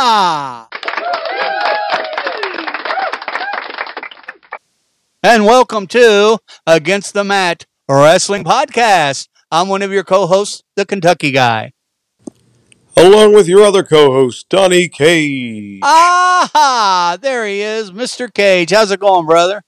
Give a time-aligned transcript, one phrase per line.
[0.00, 0.68] Aha!
[5.24, 9.26] And welcome to Against the Mat Wrestling Podcast.
[9.50, 11.72] I'm one of your co-hosts, the Kentucky Guy.
[12.96, 15.80] Along with your other co-host, Donnie Cage.
[15.82, 17.18] Aha!
[17.20, 18.32] There he is, Mr.
[18.32, 18.70] Cage.
[18.70, 19.64] How's it going, brother?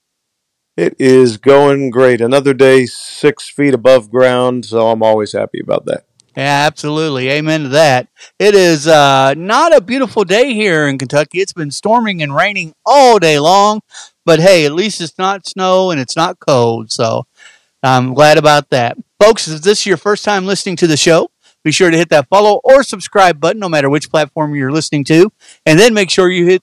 [0.77, 2.21] It is going great.
[2.21, 6.05] Another day six feet above ground, so I'm always happy about that.
[6.41, 7.29] Yeah, absolutely.
[7.29, 8.09] Amen to that.
[8.39, 11.41] It is uh, not a beautiful day here in Kentucky.
[11.41, 13.83] It's been storming and raining all day long,
[14.25, 16.91] but hey, at least it's not snow and it's not cold.
[16.91, 17.27] So
[17.83, 18.97] I'm glad about that.
[19.23, 21.29] Folks, if this is your first time listening to the show,
[21.63, 25.05] be sure to hit that follow or subscribe button, no matter which platform you're listening
[25.05, 25.31] to.
[25.67, 26.63] And then make sure you hit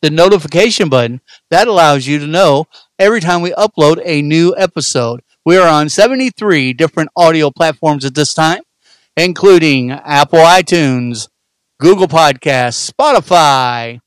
[0.00, 1.20] the notification button.
[1.48, 2.66] That allows you to know
[2.98, 5.20] every time we upload a new episode.
[5.44, 8.62] We are on 73 different audio platforms at this time
[9.16, 11.28] including Apple iTunes,
[11.80, 14.00] Google Podcasts, Spotify,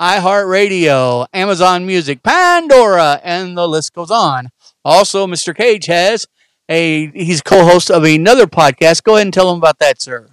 [0.00, 4.48] iHeartRadio, Amazon Music, Pandora, and the list goes on.
[4.84, 5.54] Also, Mr.
[5.54, 6.26] Cage has
[6.68, 9.02] a he's co-host of another podcast.
[9.02, 10.28] Go ahead and tell him about that, sir.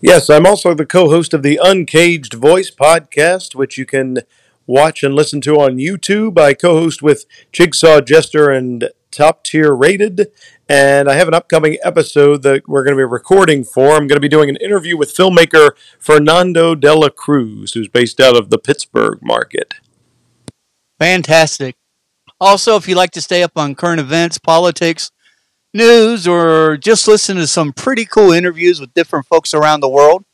[0.00, 4.18] Yes, I'm also the co-host of the Uncaged Voice podcast, which you can
[4.66, 6.38] watch and listen to on YouTube.
[6.38, 10.30] I co-host with Jigsaw Jester and Top Tier Rated,
[10.68, 13.92] and I have an upcoming episode that we're going to be recording for.
[13.92, 18.20] I'm going to be doing an interview with filmmaker Fernando de la Cruz, who's based
[18.20, 19.74] out of the Pittsburgh market.
[20.98, 21.76] Fantastic.
[22.40, 25.10] Also, if you'd like to stay up on current events, politics,
[25.72, 30.24] news, or just listen to some pretty cool interviews with different folks around the world,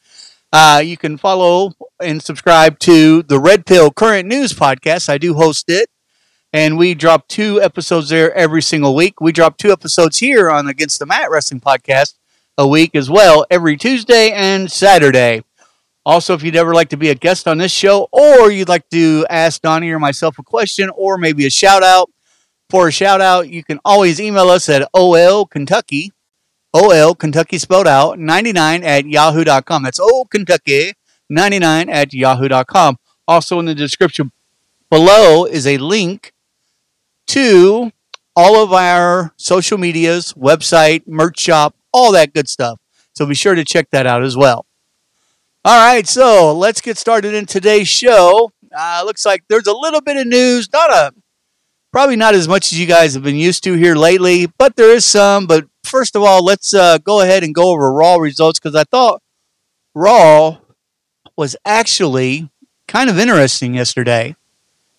[0.52, 5.08] uh, you can follow and subscribe to the Red Pill Current News podcast.
[5.08, 5.88] I do host it
[6.54, 9.20] and we drop two episodes there every single week.
[9.20, 12.14] We drop two episodes here on Against the Mat Wrestling Podcast
[12.56, 15.42] a week as well, every Tuesday and Saturday.
[16.06, 18.88] Also, if you'd ever like to be a guest on this show, or you'd like
[18.90, 22.08] to ask Donnie or myself a question, or maybe a shout out,
[22.70, 26.12] for a shout out, you can always email us at OL Kentucky,
[26.72, 29.82] OL Kentucky spelled out, 99 at yahoo.com.
[29.82, 30.92] That's OL Kentucky,
[31.28, 32.98] 99 at yahoo.com.
[33.26, 34.30] Also, in the description
[34.88, 36.32] below is a link
[37.28, 37.90] to
[38.36, 42.80] all of our social medias, website, merch shop, all that good stuff.
[43.14, 44.66] So be sure to check that out as well.
[45.64, 48.52] All right, so let's get started in today's show.
[48.76, 51.12] Uh, looks like there's a little bit of news, not a
[51.94, 54.90] probably not as much as you guys have been used to here lately, but there
[54.90, 55.46] is some.
[55.46, 58.82] But first of all, let's uh, go ahead and go over Raw results because I
[58.82, 59.22] thought
[59.94, 60.58] Raw
[61.36, 62.50] was actually
[62.88, 64.34] kind of interesting yesterday,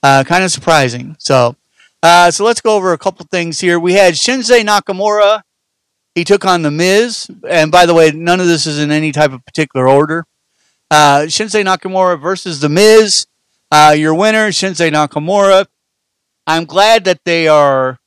[0.03, 1.17] uh, kind of surprising.
[1.19, 1.57] So
[2.05, 3.79] uh, so let's go over a couple things here.
[3.79, 5.41] We had Shinsuke Nakamura.
[6.13, 7.27] He took on The Miz.
[7.49, 10.23] And by the way, none of this is in any type of particular order.
[10.91, 13.25] Uh, Nakamura versus The Miz.
[13.71, 15.65] Uh, your winner, Shinsuke Nakamura.
[16.45, 17.97] I'm glad that they are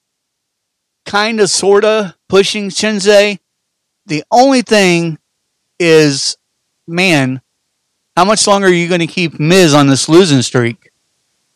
[1.05, 3.41] kind of, sort of pushing Shinsuke.
[4.07, 5.19] The only thing
[5.81, 6.37] is,
[6.87, 7.41] man,
[8.17, 10.88] how much longer are you going to keep Miz on this losing streak?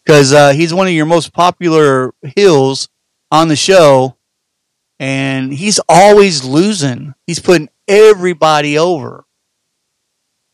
[0.04, 2.88] Because uh, he's one of your most popular heels
[3.30, 4.16] on the show,
[4.98, 7.14] and he's always losing.
[7.26, 9.24] He's putting everybody over.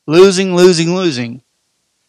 [0.06, 1.42] Losing, losing, losing.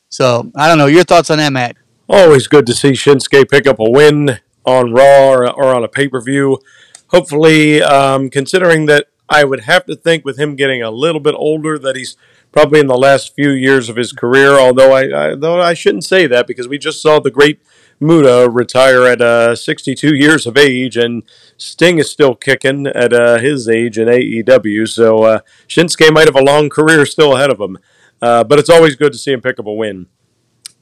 [0.10, 0.88] So I don't know.
[0.88, 1.76] Your thoughts on that, Matt?
[2.08, 5.88] Always good to see Shinsuke pick up a win on Raw or, or on a
[5.88, 6.60] pay per view.
[7.08, 11.36] Hopefully, um, considering that I would have to think with him getting a little bit
[11.36, 12.18] older that he's
[12.52, 14.52] probably in the last few years of his career.
[14.52, 17.62] Although I, I though I shouldn't say that because we just saw the great
[18.00, 21.24] Muta retire at uh, 62 years of age, and
[21.58, 24.88] Sting is still kicking at uh, his age in AEW.
[24.88, 27.78] So uh, Shinsuke might have a long career still ahead of him,
[28.22, 30.08] uh, but it's always good to see him pick up a win.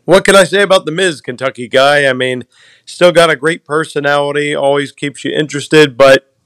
[0.05, 2.05] What can I say about the Miz, Kentucky guy?
[2.05, 2.45] I mean,
[2.85, 6.36] still got a great personality, always keeps you interested, but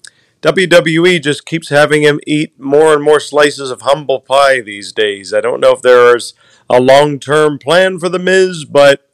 [0.41, 5.33] WWE just keeps having him eat more and more slices of humble pie these days.
[5.33, 6.33] I don't know if there's
[6.69, 9.07] a long term plan for the Miz, but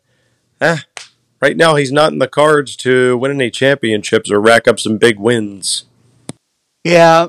[0.62, 0.80] eh,
[1.42, 4.98] right now he's not in the cards to win any championships or rack up some
[4.98, 5.86] big wins.
[6.84, 7.28] Yeah,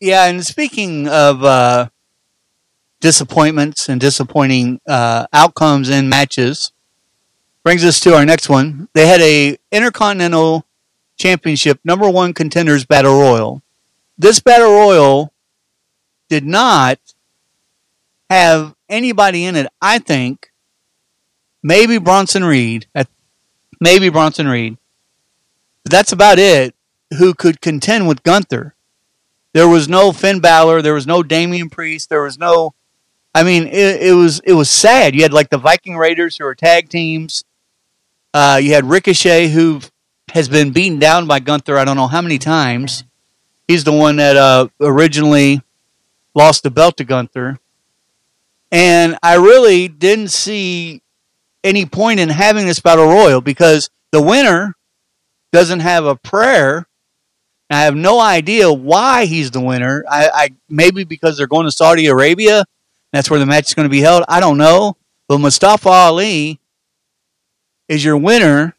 [0.00, 0.26] yeah.
[0.26, 1.88] And speaking of uh,
[3.00, 6.70] disappointments and disappointing uh, outcomes in matches,
[7.64, 8.88] brings us to our next one.
[8.92, 10.65] They had a Intercontinental
[11.16, 13.62] Championship number one contenders battle royal.
[14.18, 15.32] This battle royal
[16.28, 16.98] did not
[18.30, 19.66] have anybody in it.
[19.80, 20.50] I think
[21.62, 22.86] maybe Bronson Reed,
[23.80, 24.76] maybe Bronson Reed,
[25.82, 26.74] but that's about it.
[27.18, 28.74] Who could contend with Gunther?
[29.52, 30.82] There was no Finn Balor.
[30.82, 32.10] There was no Damian Priest.
[32.10, 32.74] There was no.
[33.34, 35.14] I mean, it, it was it was sad.
[35.14, 37.44] You had like the Viking Raiders who are tag teams.
[38.34, 39.80] Uh, you had Ricochet who
[40.32, 41.78] has been beaten down by Gunther.
[41.78, 43.04] I don't know how many times.
[43.68, 45.62] He's the one that uh, originally
[46.34, 47.58] lost the belt to Gunther,
[48.70, 51.02] and I really didn't see
[51.64, 54.76] any point in having this battle royal because the winner
[55.52, 56.86] doesn't have a prayer.
[57.70, 60.04] I have no idea why he's the winner.
[60.08, 62.64] I, I maybe because they're going to Saudi Arabia.
[63.12, 64.24] That's where the match is going to be held.
[64.28, 64.96] I don't know.
[65.28, 66.60] But Mustafa Ali
[67.88, 68.75] is your winner,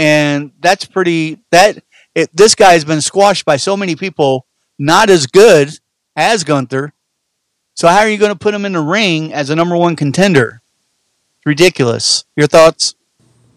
[0.00, 1.42] and that's pretty.
[1.50, 4.46] That it, this guy has been squashed by so many people,
[4.78, 5.68] not as good
[6.16, 6.94] as Gunther.
[7.74, 9.96] So how are you going to put him in the ring as a number one
[9.96, 10.62] contender?
[11.36, 12.24] It's ridiculous.
[12.34, 12.94] Your thoughts?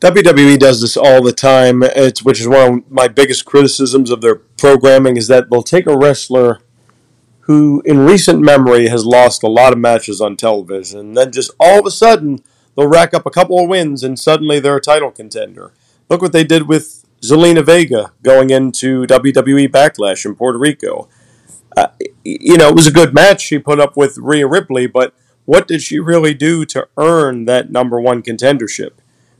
[0.02, 4.20] WWE does this all the time, it's, which is one of my biggest criticisms of
[4.20, 6.60] their programming is that they'll take a wrestler
[7.42, 11.52] who, in recent memory, has lost a lot of matches on television, and then just
[11.58, 12.44] all of a sudden
[12.76, 15.72] they'll rack up a couple of wins, and suddenly they're a title contender.
[16.14, 21.10] Look what they did with Zelina Vega going into WWE Backlash in Puerto Rico.
[21.76, 21.88] Uh,
[22.24, 25.14] you know, it was a good match she put up with Rhea Ripley, but
[25.46, 28.92] what did she really do to earn that number one contendership?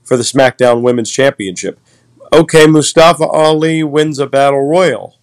[0.04, 1.80] for the SmackDown Women's Championship.
[2.32, 5.18] Okay, Mustafa Ali wins a battle royal.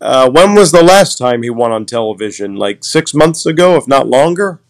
[0.00, 2.56] Uh, when was the last time he won on television?
[2.56, 4.60] Like six months ago, if not longer?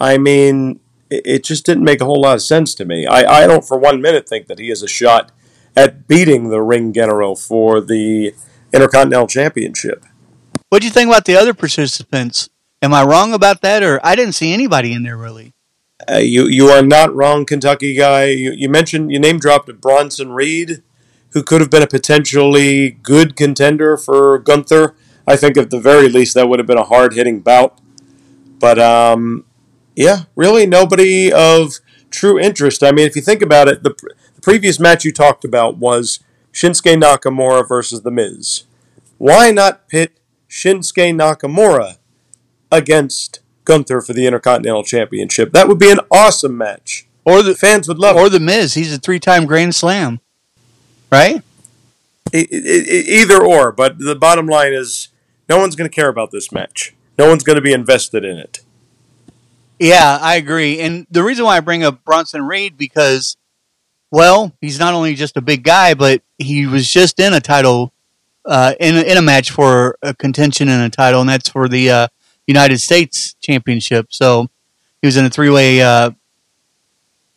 [0.00, 0.80] I mean,
[1.10, 3.06] it, just didn't make a whole lot of sense to me.
[3.06, 5.32] I, I don't for one minute think that he has a shot
[5.76, 8.34] at beating the Ring General for the
[8.72, 10.04] Intercontinental Championship.
[10.68, 12.48] What do you think about the other participants?
[12.82, 15.54] Am I wrong about that, or I didn't see anybody in there really?
[16.10, 18.26] Uh, you you are not wrong, Kentucky guy.
[18.26, 20.82] You, you mentioned you name dropped Bronson Reed,
[21.30, 24.94] who could have been a potentially good contender for Gunther.
[25.26, 27.78] I think at the very least that would have been a hard hitting bout.
[28.58, 29.44] But um,
[29.96, 32.84] yeah, really nobody of true interest.
[32.84, 33.90] I mean, if you think about it, the,
[34.34, 36.20] the previous match you talked about was
[36.52, 38.64] Shinsuke Nakamura versus The Miz.
[39.18, 41.96] Why not pit Shinsuke Nakamura
[42.70, 45.52] against Gunther for the Intercontinental Championship.
[45.52, 47.06] That would be an awesome match.
[47.24, 48.30] Or the fans would love or it.
[48.30, 48.74] the Miz.
[48.74, 50.20] He's a three-time Grand Slam,
[51.12, 51.42] right?
[52.32, 55.08] either or, but the bottom line is,
[55.48, 56.94] no one's going to care about this match.
[57.18, 58.60] No one's going to be invested in it.
[59.78, 60.80] Yeah, I agree.
[60.80, 63.36] And the reason why I bring up Bronson Reed because,
[64.10, 67.92] well, he's not only just a big guy, but he was just in a title,
[68.44, 71.90] uh, in in a match for a contention in a title, and that's for the
[71.90, 72.08] uh,
[72.46, 74.06] United States Championship.
[74.10, 74.48] So
[75.02, 76.12] he was in a three way uh,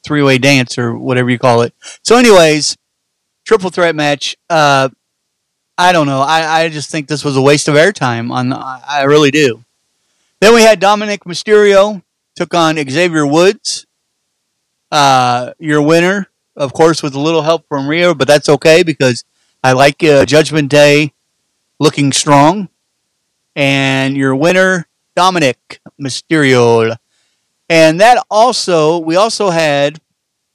[0.06, 1.74] three way dance or whatever you call it.
[2.04, 2.78] So, anyways,
[3.46, 4.38] triple threat match.
[4.50, 4.90] Uh,
[5.78, 6.22] I don't know.
[6.22, 8.32] I, I just think this was a waste of airtime.
[8.32, 9.64] On I, I really do.
[10.40, 12.02] Then we had Dominic Mysterio
[12.40, 13.86] took on Xavier Woods.
[14.90, 19.26] Uh, your winner, of course, with a little help from Rhea, but that's okay because
[19.62, 21.12] I like uh, Judgment Day
[21.80, 22.70] looking strong.
[23.58, 26.96] And your winner, Dominic Mysterio.
[27.68, 30.00] And that also, we also had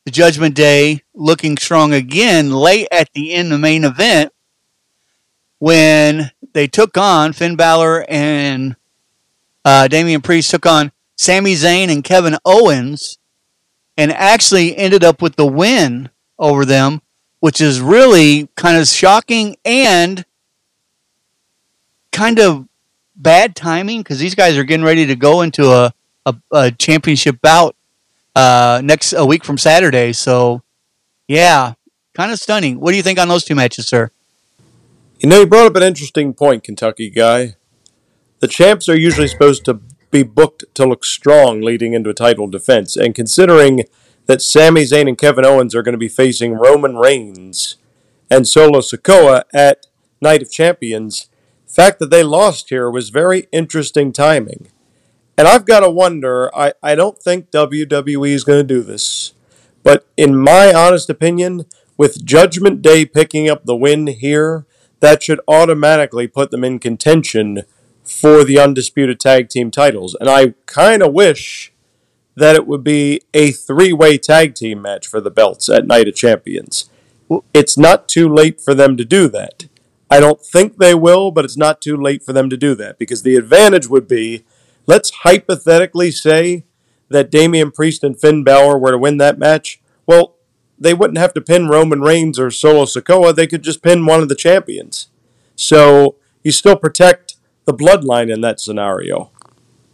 [0.07, 4.33] the Judgment Day looking strong again late at the end of the main event
[5.59, 8.75] when they took on Finn Balor and
[9.67, 13.19] uh, Damian Priest took on Sami Zayn and Kevin Owens
[13.97, 17.01] and actually ended up with the win over them,
[17.41, 20.25] which is really kind of shocking and
[22.11, 22.67] kind of
[23.17, 25.93] bad timing because these guys are getting ready to go into a,
[26.27, 27.77] a, a championship bout
[28.35, 30.13] uh, next a week from Saturday.
[30.13, 30.63] So,
[31.29, 31.75] yeah,
[32.15, 32.81] kind of stunning.
[32.81, 34.11] What do you think on those two matches, sir?
[35.21, 37.55] You know, you brought up an interesting point, Kentucky guy.
[38.41, 39.81] The champs are usually supposed to
[40.15, 43.83] be booked to look strong leading into a title defense, and considering
[44.27, 47.77] that Sami Zayn and Kevin Owens are going to be facing Roman Reigns
[48.31, 49.87] and Solo Sikoa at
[50.21, 51.29] Night of Champions.
[51.67, 54.69] The fact that they lost here was very interesting timing.
[55.37, 59.35] And I've got to wonder, I, I don't think WWE is going to do this.
[59.83, 61.67] But in my honest opinion,
[61.97, 64.65] with Judgment Day picking up the win here,
[65.01, 67.65] that should automatically put them in contention
[68.05, 70.17] for the undisputed tag team titles.
[70.21, 71.73] And I kind of wish
[72.37, 76.09] that it would be a three way tag team match for the belts at Night
[76.09, 76.91] of Champions.
[77.53, 79.67] It's not too late for them to do that.
[80.11, 82.99] I don't think they will, but it's not too late for them to do that
[82.99, 84.45] because the advantage would be
[84.87, 86.65] let's hypothetically say
[87.09, 89.81] that Damian Priest and Finn Balor were to win that match.
[90.07, 90.37] Well,
[90.79, 93.35] they wouldn't have to pin Roman Reigns or Solo Sikoa.
[93.35, 95.09] They could just pin one of the champions.
[95.57, 97.24] So you still protect
[97.65, 99.31] the bloodline in that scenario.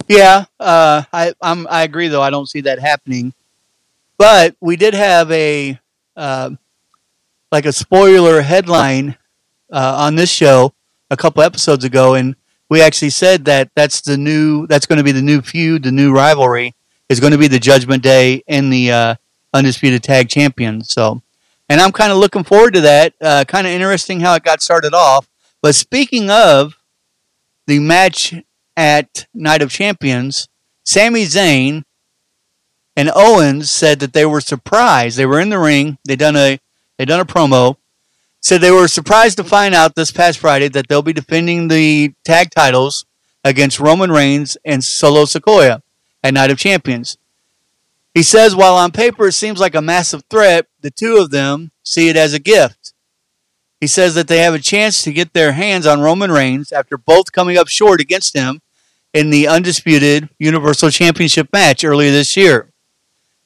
[0.08, 2.22] Yeah, uh, I I'm, i agree though.
[2.22, 3.32] I don't see that happening.
[4.18, 5.78] But we did have a
[6.16, 6.50] uh,
[7.52, 9.16] like a spoiler headline
[9.72, 10.74] uh, on this show
[11.10, 12.36] a couple episodes ago, and
[12.68, 15.92] we actually said that that's the new that's going to be the new feud, the
[15.92, 16.74] new rivalry
[17.08, 19.14] is going to be the Judgment Day and the uh,
[19.52, 20.90] undisputed tag champions.
[20.90, 21.20] So,
[21.68, 23.14] and I'm kind of looking forward to that.
[23.20, 25.28] Uh, kind of interesting how it got started off.
[25.60, 26.76] But speaking of
[27.66, 28.34] the match
[28.76, 30.48] at Night of Champions,
[30.84, 31.84] Sami Zayn
[32.96, 35.16] and Owens said that they were surprised.
[35.16, 35.98] They were in the ring.
[36.04, 36.58] They done a
[36.98, 37.76] they done a promo.
[38.42, 42.14] Said they were surprised to find out this past Friday that they'll be defending the
[42.24, 43.04] tag titles
[43.44, 45.82] against Roman Reigns and Solo Sikoa
[46.22, 47.18] at Night of Champions.
[48.14, 51.70] He says while on paper it seems like a massive threat, the two of them
[51.82, 52.92] see it as a gift.
[53.80, 56.98] He says that they have a chance to get their hands on Roman Reigns after
[56.98, 58.60] both coming up short against him
[59.14, 62.70] in the undisputed Universal Championship match earlier this year.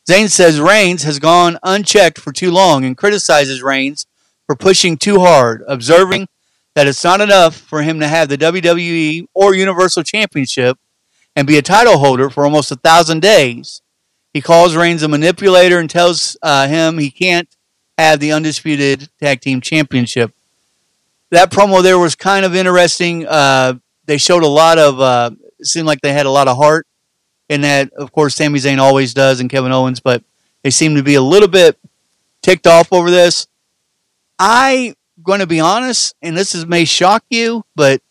[0.08, 4.06] Zayn says Reigns has gone unchecked for too long and criticizes Reigns
[4.46, 6.28] for pushing too hard, observing
[6.74, 10.78] that it's not enough for him to have the WWE or Universal Championship
[11.36, 13.80] and be a title holder for almost a thousand days.
[14.32, 17.48] He calls Reigns a manipulator and tells uh, him he can't
[17.98, 20.32] have the undisputed tag team championship.
[21.30, 23.26] That promo there was kind of interesting.
[23.26, 23.74] Uh,
[24.06, 25.30] they showed a lot of, uh,
[25.62, 26.86] seemed like they had a lot of heart
[27.48, 27.92] in that.
[27.92, 30.22] Of course, Sami Zayn always does and Kevin Owens, but
[30.62, 31.78] they seem to be a little bit
[32.42, 33.46] ticked off over this.
[34.38, 38.02] I going to be honest, and this is, may shock you, but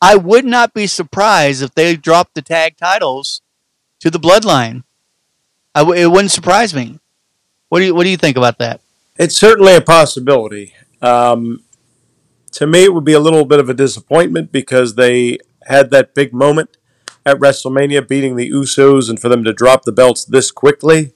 [0.00, 3.40] I would not be surprised if they dropped the tag titles
[4.00, 4.84] to the Bloodline.
[5.74, 7.00] It wouldn't surprise me.
[7.68, 8.80] What do you What do you think about that?
[9.18, 10.74] It's certainly a possibility.
[11.00, 11.62] Um,
[12.52, 16.14] to me, it would be a little bit of a disappointment because they had that
[16.14, 16.76] big moment
[17.24, 21.12] at WrestleMania, beating the Usos, and for them to drop the belts this quickly,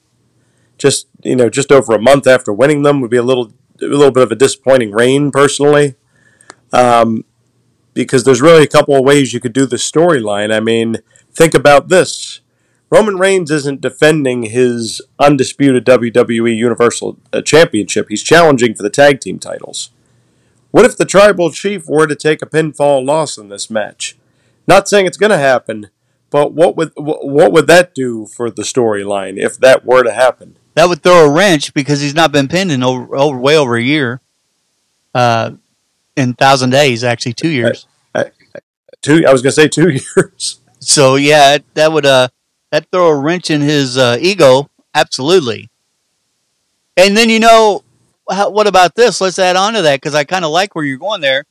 [0.77, 3.85] just you know, just over a month after winning them, would be a little a
[3.85, 5.95] little bit of a disappointing reign, personally.
[6.73, 7.25] Um,
[7.93, 10.53] because there's really a couple of ways you could do the storyline.
[10.53, 10.97] I mean,
[11.33, 12.41] think about this.
[12.91, 18.07] Roman Reigns isn't defending his undisputed WWE Universal uh, Championship.
[18.09, 19.91] He's challenging for the tag team titles.
[20.71, 24.17] What if the tribal chief were to take a pinfall loss in this match?
[24.67, 25.89] Not saying it's going to happen,
[26.29, 30.57] but what would what would that do for the storyline if that were to happen?
[30.75, 33.75] That would throw a wrench because he's not been pinned in over, over way over
[33.75, 34.21] a year.
[35.13, 35.51] Uh,
[36.15, 37.87] in thousand days, actually two years.
[38.13, 38.59] I, I,
[39.01, 39.23] two.
[39.27, 40.59] I was going to say two years.
[40.79, 42.29] So yeah, that would uh
[42.71, 45.69] that throw a wrench in his uh, ego, absolutely.
[46.97, 47.83] And then you know,
[48.29, 49.21] how, what about this?
[49.21, 51.45] Let's add on to that because I kind of like where you're going there.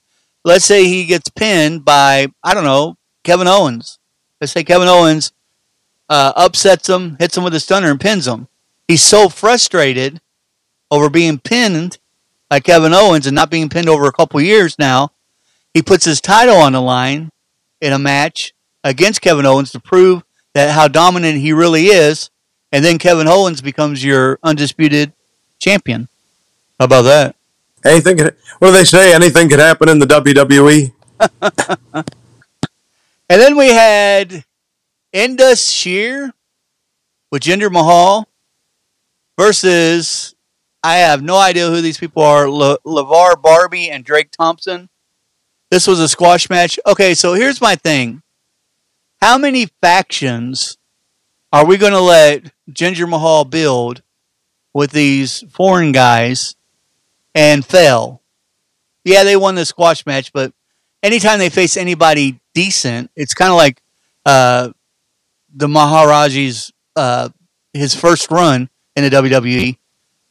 [0.45, 3.99] Let's say he gets pinned by I don't know Kevin Owens.
[4.41, 5.33] Let's say Kevin Owens
[6.09, 8.49] uh, upsets him, hits him with a stunner, and pins him.
[8.89, 10.21] He's so frustrated
[10.91, 11.99] over being pinned
[12.49, 15.13] by Kevin Owens and not being pinned over a couple years now.
[15.73, 17.31] He puts his title on the line
[17.81, 22.31] in a match against Kevin Owens to prove that how dominant he really is,
[22.73, 25.13] and then Kevin Owens becomes your undisputed
[25.59, 26.09] champion.
[26.79, 27.37] How about that?
[27.85, 28.19] Anything?
[28.19, 29.15] Could, what do they say?
[29.15, 30.93] Anything could happen in the WWE.
[32.03, 32.05] and
[33.29, 34.45] then we had
[35.13, 36.33] Indus Sher
[37.31, 38.29] with Jinder Mahal
[39.39, 40.35] versus
[40.83, 42.49] I have no idea who these people are.
[42.49, 44.89] Le- LeVar Barbie and Drake Thompson.
[45.71, 46.79] This was a squash match.
[46.87, 48.23] Okay, so here's my thing
[49.21, 50.79] how many factions
[51.53, 54.03] are we going to let Jinder Mahal build
[54.73, 56.55] with these foreign guys
[57.35, 58.23] and fail?
[59.05, 60.53] Yeah, they won the squash match, but
[61.03, 63.83] anytime they face anybody decent, it's kind of like
[64.27, 64.71] uh,
[65.55, 67.31] the Maharaja's uh,
[67.73, 69.79] his first run in the WWE,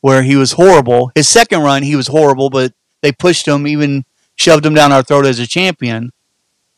[0.01, 1.11] where he was horrible.
[1.15, 4.05] His second run, he was horrible, but they pushed him, even
[4.35, 6.11] shoved him down our throat as a champion.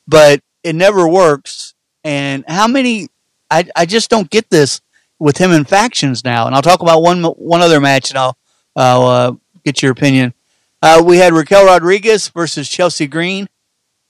[0.08, 1.71] But it never works.
[2.04, 3.08] And how many?
[3.50, 4.82] I I just don't get this
[5.20, 6.48] with him in factions now.
[6.48, 8.38] And I'll talk about one one other match, and I'll
[8.76, 9.32] I'll uh,
[9.64, 10.34] get your opinion.
[10.82, 13.48] Uh, we had Raquel Rodriguez versus Chelsea Green.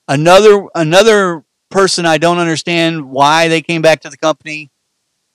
[0.08, 4.72] Another another person I don't understand why they came back to the company.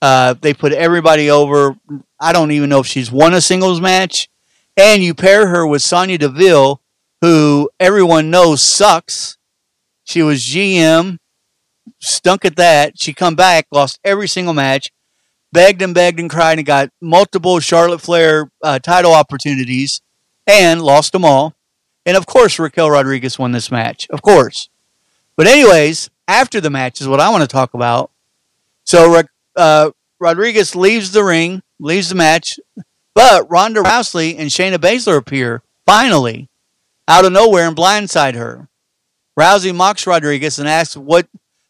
[0.01, 1.77] Uh, they put everybody over.
[2.21, 4.29] I don't even know if she's won a singles match.
[4.77, 6.83] And you pair her with Sonya Deville,
[7.23, 9.39] who everyone knows sucks.
[10.05, 11.19] She was GM,
[12.01, 12.99] stunk at that.
[12.99, 14.91] She come back, lost every single match,
[15.53, 20.01] begged and begged and cried, and got multiple Charlotte Flair uh, title opportunities,
[20.47, 21.55] and lost them all.
[22.05, 24.09] And of course, Raquel Rodriguez won this match.
[24.11, 24.69] Of course.
[25.37, 28.11] But anyways, after the match is what I want to talk about.
[28.85, 29.23] So
[29.57, 32.59] uh, Rodriguez leaves the ring, leaves the match,
[33.15, 36.49] but Ronda Rousey and Shayna Baszler appear finally
[37.09, 38.69] out of nowhere and blindside her.
[39.39, 41.29] Rousey mocks Rodriguez and asks what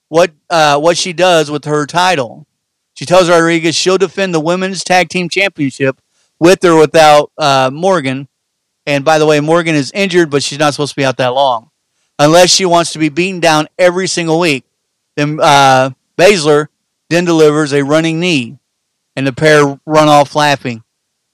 [0.08, 2.46] what uh, what she does with her title.
[2.94, 6.00] She tells Rodriguez she'll defend the women's tag team championship
[6.38, 8.28] with or without uh, Morgan.
[8.86, 11.34] And by the way, Morgan is injured, but she's not supposed to be out that
[11.34, 11.70] long,
[12.18, 14.64] unless she wants to be beaten down every single week.
[15.16, 16.68] Then uh, Baszler
[17.10, 18.58] then delivers a running knee,
[19.14, 20.82] and the pair run off laughing.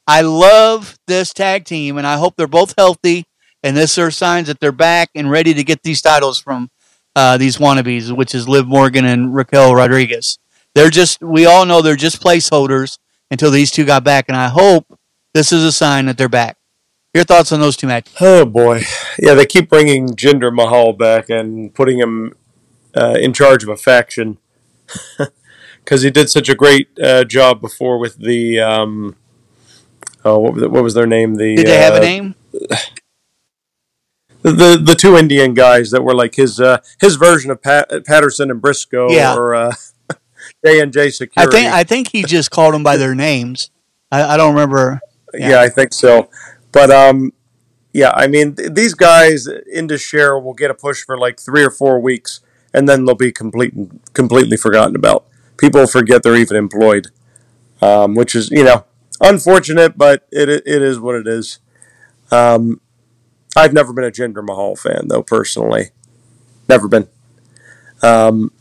[0.06, 3.26] I love this tag team, and I hope they're both healthy
[3.62, 6.70] and this are signs that they're back and ready to get these titles from
[7.14, 10.38] uh, these wannabes, which is Liv Morgan and Raquel Rodriguez.
[10.74, 12.98] They're just, we all know they're just placeholders
[13.30, 14.98] until these two got back, and I hope
[15.34, 16.56] this is a sign that they're back.
[17.14, 18.14] Your thoughts on those two matches?
[18.20, 18.82] Oh boy,
[19.18, 22.34] yeah, they keep bringing Jinder Mahal back and putting him
[22.96, 24.38] uh, in charge of a faction
[25.84, 29.16] because he did such a great uh, job before with the um,
[30.24, 31.34] oh, what was, what was their name?
[31.34, 32.34] The did they have a uh, name?
[34.42, 38.50] the the two Indian guys that were like his uh, his version of Pat, Patterson
[38.50, 39.34] and Brisco yeah.
[39.34, 39.74] or uh,
[40.64, 41.56] J and J Security.
[41.56, 43.70] I think I think he just called them by their names.
[44.10, 45.00] I, I don't remember.
[45.32, 45.50] Yeah.
[45.50, 45.60] yeah.
[45.60, 46.28] I think so.
[46.72, 47.32] But um,
[47.92, 51.64] yeah, I mean th- these guys Indus Sher will get a push for like three
[51.64, 52.40] or four weeks,
[52.74, 53.74] and then they'll be complete
[54.12, 55.26] completely forgotten about.
[55.56, 57.08] People forget they're even employed,
[57.80, 58.84] um, which is you know
[59.20, 61.60] unfortunate, but it it is what it is.
[62.30, 62.80] Um,
[63.56, 65.90] I've never been a Jinder Mahal fan, though, personally.
[66.68, 67.08] Never been.
[68.02, 68.52] Um,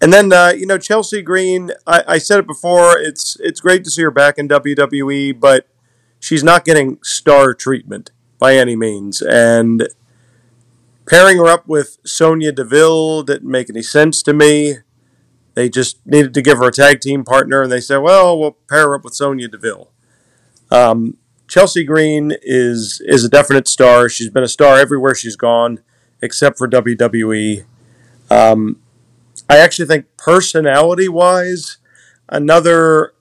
[0.00, 3.84] and then, uh, you know, Chelsea Green, I, I, said it before, it's, it's great
[3.84, 5.66] to see her back in WWE, but
[6.20, 9.22] she's not getting star treatment by any means.
[9.22, 9.88] And
[11.08, 14.76] pairing her up with Sonya Deville didn't make any sense to me.
[15.54, 18.58] They just needed to give her a tag team partner, and they said, well, we'll
[18.68, 19.90] pair her up with Sonya Deville.
[20.70, 21.16] Um,
[21.48, 24.08] Chelsea Green is is a definite star.
[24.08, 25.80] She's been a star everywhere she's gone,
[26.20, 27.64] except for WWE.
[28.30, 28.80] Um,
[29.48, 31.78] I actually think personality wise,
[32.28, 33.14] another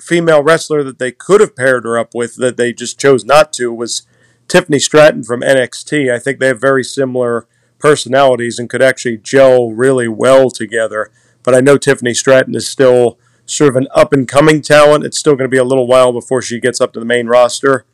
[0.00, 3.52] female wrestler that they could have paired her up with that they just chose not
[3.52, 4.06] to was
[4.48, 6.10] Tiffany Stratton from NXT.
[6.12, 7.46] I think they have very similar
[7.78, 11.10] personalities and could actually gel really well together.
[11.42, 13.18] But I know Tiffany Stratton is still
[13.50, 15.04] sort of an up and coming talent.
[15.04, 17.26] It's still going to be a little while before she gets up to the main
[17.26, 17.84] roster.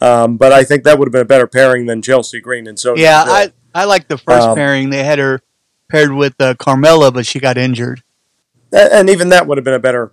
[0.00, 2.78] Um, but I think that would have been a better pairing than Chelsea Green and
[2.78, 2.96] so.
[2.96, 4.90] Yeah, I I like the first um, pairing.
[4.90, 5.40] They had her
[5.88, 8.02] paired with uh, Carmella, but she got injured.
[8.70, 10.12] And even that would have been a better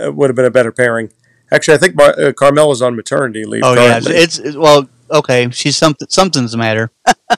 [0.00, 1.10] uh, would have been a better pairing.
[1.52, 3.62] Actually, I think Mar- uh, Carmella's on maternity leave.
[3.64, 4.14] Oh currently.
[4.14, 5.50] yeah, it's, it's well okay.
[5.50, 6.90] She's something something's the matter.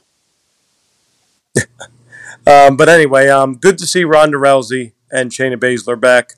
[2.47, 6.35] um, but anyway, um, good to see Ronda Rousey and Shayna Baszler back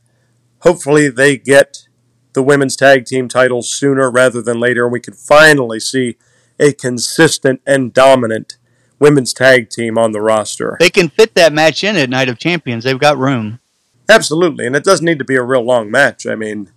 [0.61, 1.89] hopefully they get
[2.33, 6.17] the women's tag team titles sooner rather than later, and we can finally see
[6.59, 8.57] a consistent and dominant
[8.99, 10.77] women's tag team on the roster.
[10.79, 12.85] They can fit that match in at Night of Champions.
[12.85, 13.61] They've got room.
[14.09, 16.27] Absolutely, and it doesn't need to be a real long match.
[16.27, 16.71] I mean,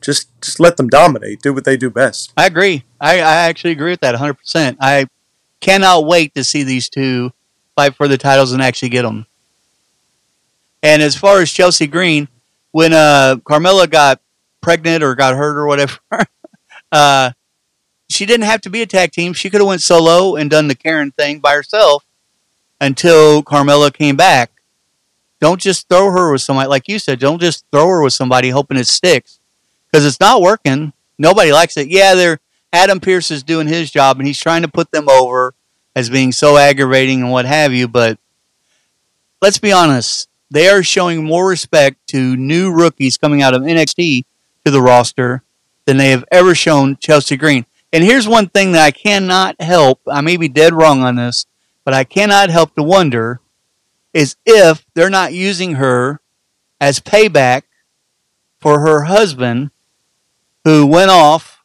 [0.00, 1.40] just just let them dominate.
[1.40, 2.32] Do what they do best.
[2.36, 2.84] I agree.
[3.00, 4.76] I, I actually agree with that 100%.
[4.80, 5.06] I
[5.60, 7.32] cannot wait to see these two
[7.76, 9.26] fight for the titles and actually get them.
[10.82, 12.28] And as far as Chelsea Green,
[12.72, 14.20] when uh, Carmella got
[14.60, 15.98] pregnant or got hurt or whatever,
[16.92, 17.30] uh,
[18.10, 19.32] she didn't have to be a tag team.
[19.32, 22.04] She could have went solo and done the Karen thing by herself
[22.80, 24.50] until Carmella came back.
[25.40, 27.18] Don't just throw her with somebody, like you said.
[27.18, 29.40] Don't just throw her with somebody hoping it sticks
[29.90, 30.92] because it's not working.
[31.18, 31.88] Nobody likes it.
[31.88, 32.38] Yeah, they're
[32.72, 35.54] Adam Pearce is doing his job and he's trying to put them over
[35.94, 37.86] as being so aggravating and what have you.
[37.86, 38.18] But
[39.42, 44.24] let's be honest, they are showing more respect to new rookies coming out of NXT
[44.64, 45.42] to the roster
[45.86, 47.64] than they have ever shown Chelsea Green.
[47.90, 50.00] And here's one thing that I cannot help.
[50.06, 51.46] I may be dead wrong on this,
[51.84, 53.40] but I cannot help to wonder
[54.12, 56.20] is if they're not using her
[56.78, 57.62] as payback
[58.60, 59.70] for her husband
[60.64, 61.64] who went off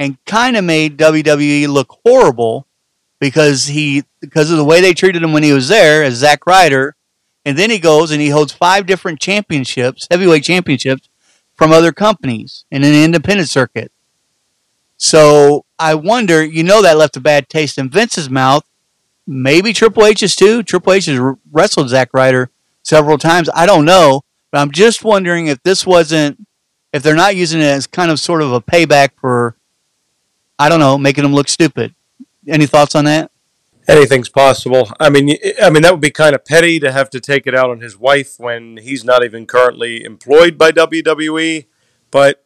[0.00, 2.66] and kind of made WWE look horrible
[3.20, 6.44] because he because of the way they treated him when he was there as Zack
[6.44, 6.95] Ryder,
[7.46, 11.08] and then he goes and he holds five different championships, heavyweight championships
[11.54, 13.92] from other companies in an independent circuit.
[14.96, 18.64] So I wonder, you know, that left a bad taste in Vince's mouth.
[19.28, 20.64] Maybe Triple H's too.
[20.64, 21.20] Triple H has
[21.52, 22.50] wrestled Zack Ryder
[22.82, 23.48] several times.
[23.54, 26.44] I don't know, but I'm just wondering if this wasn't,
[26.92, 29.56] if they're not using it as kind of sort of a payback for,
[30.58, 31.94] I don't know, making them look stupid.
[32.48, 33.30] Any thoughts on that?
[33.88, 34.90] Anything's possible.
[34.98, 37.54] I mean, I mean that would be kind of petty to have to take it
[37.54, 41.66] out on his wife when he's not even currently employed by WWE.
[42.10, 42.44] But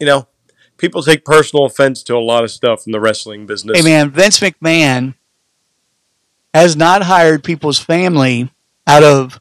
[0.00, 0.26] you know,
[0.76, 3.78] people take personal offense to a lot of stuff in the wrestling business.
[3.78, 5.14] Hey man, Vince McMahon
[6.52, 8.50] has not hired people's family
[8.86, 9.40] out of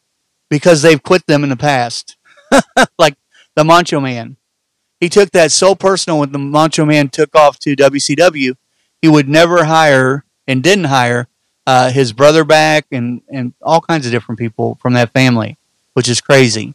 [0.50, 2.18] because they've quit them in the past,
[3.00, 3.16] like
[3.56, 4.38] the Macho Man.
[5.00, 8.56] He took that so personal when the Macho Man took off to WCW
[9.02, 11.28] he would never hire and didn't hire
[11.68, 15.58] uh, his brother back and, and all kinds of different people from that family,
[15.94, 16.74] which is crazy.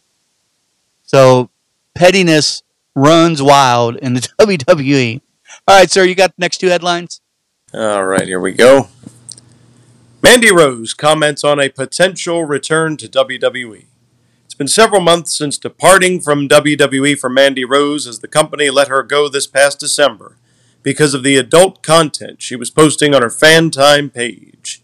[1.03, 1.49] So
[1.93, 2.63] pettiness
[2.95, 5.21] runs wild in the WWE.
[5.67, 7.19] All right, sir, you got the next two headlines?
[7.73, 8.87] All right, here we go.
[10.23, 13.85] Mandy Rose comments on a potential return to WWE.
[14.45, 18.87] It's been several months since departing from WWE for Mandy Rose as the company let
[18.87, 20.37] her go this past December
[20.85, 24.83] because of the adult content she was posting on her fan time page.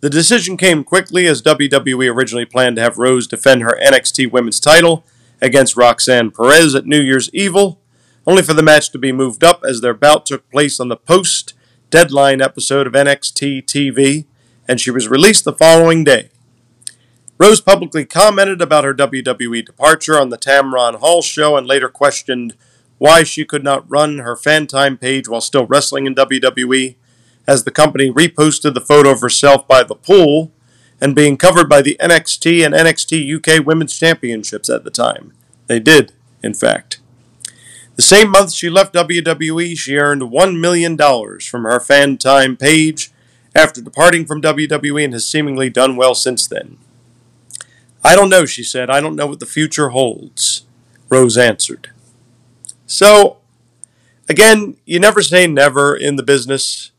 [0.00, 4.58] The decision came quickly as WWE originally planned to have Rose defend her NXT Women's
[4.58, 5.04] title
[5.42, 7.78] against Roxanne Perez at New Year's Evil,
[8.26, 10.96] only for the match to be moved up as their bout took place on the
[10.96, 11.52] post
[11.90, 14.24] deadline episode of NXT TV,
[14.66, 16.30] and she was released the following day.
[17.36, 22.56] Rose publicly commented about her WWE departure on the Tamron Hall show and later questioned
[22.98, 26.96] why she could not run her fan time page while still wrestling in WWE,
[27.46, 30.52] as the company reposted the photo of herself by the pool
[31.00, 35.32] and being covered by the NXT and NXT UK Women's Championships at the time.
[35.66, 37.00] They did, in fact.
[37.96, 40.96] The same month she left WWE, she earned $1 million
[41.40, 43.10] from her fan time page
[43.54, 46.78] after departing from WWE and has seemingly done well since then.
[48.04, 48.90] I don't know, she said.
[48.90, 50.64] I don't know what the future holds.
[51.08, 51.90] Rose answered.
[52.88, 53.36] So,
[54.30, 56.90] again, you never say never in the business.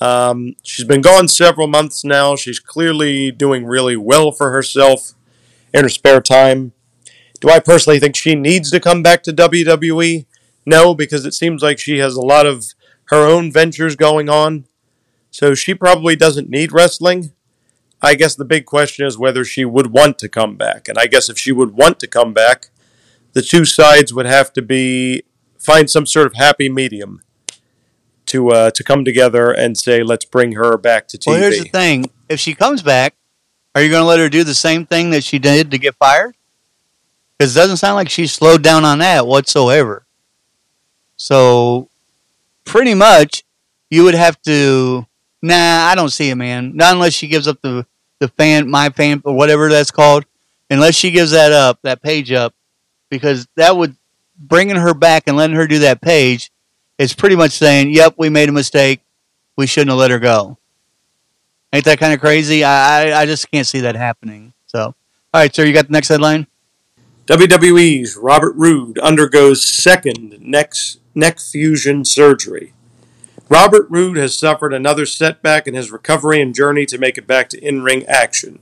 [0.00, 2.34] Um, she's been gone several months now.
[2.34, 5.14] She's clearly doing really well for herself
[5.72, 6.72] in her spare time.
[7.40, 10.26] Do I personally think she needs to come back to WWE?
[10.66, 12.74] No, because it seems like she has a lot of
[13.04, 14.66] her own ventures going on.
[15.30, 17.32] So she probably doesn't need wrestling.
[18.02, 20.88] I guess the big question is whether she would want to come back.
[20.88, 22.70] And I guess if she would want to come back,
[23.34, 25.22] the two sides would have to be
[25.68, 27.20] find some sort of happy medium
[28.26, 31.26] to uh, to come together and say, let's bring her back to TV.
[31.26, 33.14] Well, here's the thing: if she comes back,
[33.74, 35.94] are you going to let her do the same thing that she did to get
[35.96, 36.36] fired?
[37.36, 40.06] Because it doesn't sound like she slowed down on that whatsoever.
[41.16, 41.88] So,
[42.64, 43.44] pretty much,
[43.90, 45.06] you would have to.
[45.40, 46.74] Nah, I don't see it, man.
[46.74, 47.86] Not unless she gives up the
[48.20, 50.24] the fan, my fan, or whatever that's called.
[50.70, 52.54] Unless she gives that up, that page up,
[53.10, 53.96] because that would
[54.38, 56.50] bringing her back and letting her do that page
[56.98, 59.00] is pretty much saying, "Yep, we made a mistake.
[59.56, 60.58] We shouldn't have let her go."
[61.72, 62.64] Ain't that kind of crazy?
[62.64, 64.54] I, I, I just can't see that happening.
[64.66, 64.94] So, all
[65.34, 66.46] right, sir, you got the next headline.
[67.26, 70.72] WWE's Robert Roode undergoes second neck
[71.14, 72.72] neck fusion surgery.
[73.50, 77.48] Robert Roode has suffered another setback in his recovery and journey to make it back
[77.50, 78.60] to in ring action.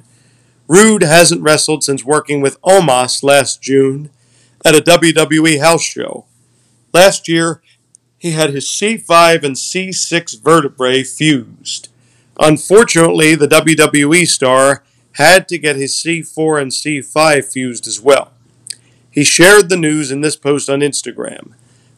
[0.68, 4.10] Roode hasn't wrestled since working with Omos last June
[4.66, 6.26] at a WWE house show.
[6.92, 7.62] Last year,
[8.18, 11.88] he had his C5 and C6 vertebrae fused.
[12.40, 18.32] Unfortunately, the WWE star had to get his C4 and C5 fused as well.
[19.10, 21.52] He shared the news in this post on Instagram.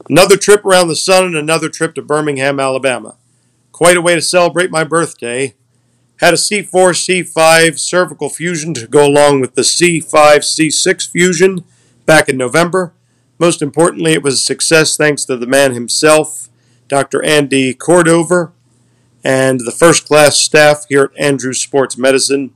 [0.09, 3.17] Another trip around the sun and another trip to Birmingham, Alabama.
[3.73, 5.55] Quite a way to celebrate my birthday.
[6.21, 11.65] Had a C4 C5 cervical fusion to go along with the C5 C6 fusion
[12.09, 12.95] back in November.
[13.39, 16.49] Most importantly, it was a success thanks to the man himself,
[16.89, 17.23] Dr.
[17.23, 18.53] Andy Cordover,
[19.23, 22.55] and the first class staff here at Andrews Sports Medicine.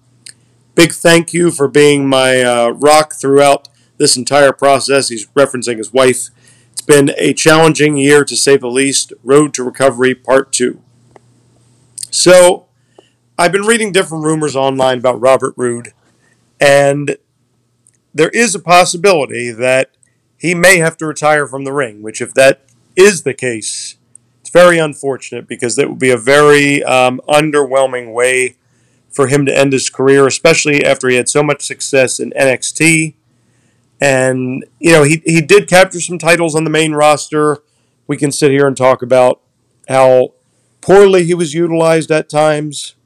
[0.74, 5.10] Big thank you for being my uh, rock throughout this entire process.
[5.10, 6.30] He's referencing his wife.
[6.72, 9.12] It's been a challenging year to say the least.
[9.22, 10.80] Road to Recovery Part 2.
[12.10, 12.68] So,
[13.38, 15.92] I've been reading different rumors online about Robert Roode,
[16.58, 17.18] and
[18.14, 19.90] there is a possibility that
[20.36, 23.96] he may have to retire from the ring, which, if that is the case,
[24.40, 28.56] it's very unfortunate because that would be a very um, underwhelming way
[29.10, 33.14] for him to end his career, especially after he had so much success in NXT.
[34.00, 37.58] And, you know, he, he did capture some titles on the main roster.
[38.08, 39.40] We can sit here and talk about
[39.88, 40.34] how
[40.80, 42.96] poorly he was utilized at times,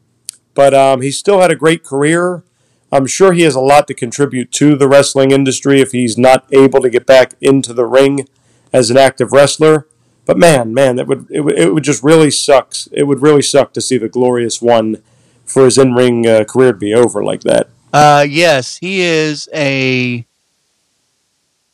[0.54, 2.44] but um, he still had a great career.
[2.92, 6.46] I'm sure he has a lot to contribute to the wrestling industry if he's not
[6.52, 8.28] able to get back into the ring
[8.72, 9.86] as an active wrestler.
[10.24, 12.88] But man, man, that would it, would, it would just really sucks.
[12.92, 15.02] It would really suck to see the glorious one
[15.44, 17.68] for his in ring uh, career to be over like that.
[17.92, 20.26] Uh, yes, he is a.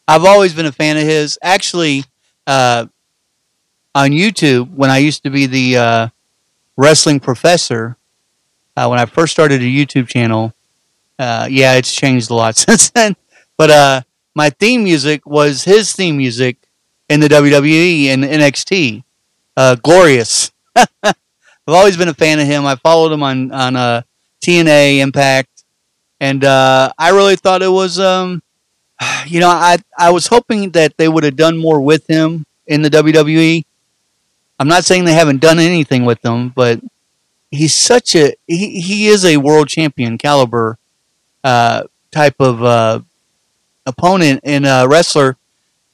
[0.07, 1.38] I've always been a fan of his.
[1.42, 2.05] Actually,
[2.46, 2.87] uh,
[3.94, 6.09] on YouTube, when I used to be the uh,
[6.77, 7.96] wrestling professor,
[8.77, 10.53] uh, when I first started a YouTube channel,
[11.22, 13.16] uh, yeah, it's changed a lot since then.
[13.56, 14.02] But uh,
[14.35, 16.56] my theme music was his theme music
[17.08, 19.04] in the WWE and NXT.
[19.56, 20.50] Uh, glorious.
[20.76, 21.14] I've
[21.66, 22.66] always been a fan of him.
[22.66, 24.02] I followed him on on uh,
[24.40, 25.64] TNA Impact,
[26.20, 28.00] and uh, I really thought it was.
[28.00, 28.42] Um,
[29.26, 32.82] you know, I I was hoping that they would have done more with him in
[32.82, 33.64] the WWE.
[34.58, 36.80] I'm not saying they haven't done anything with him, but
[37.50, 40.78] he's such a he, he is a world champion caliber
[41.44, 43.00] uh, type of uh,
[43.87, 45.37] opponent and uh, wrestler,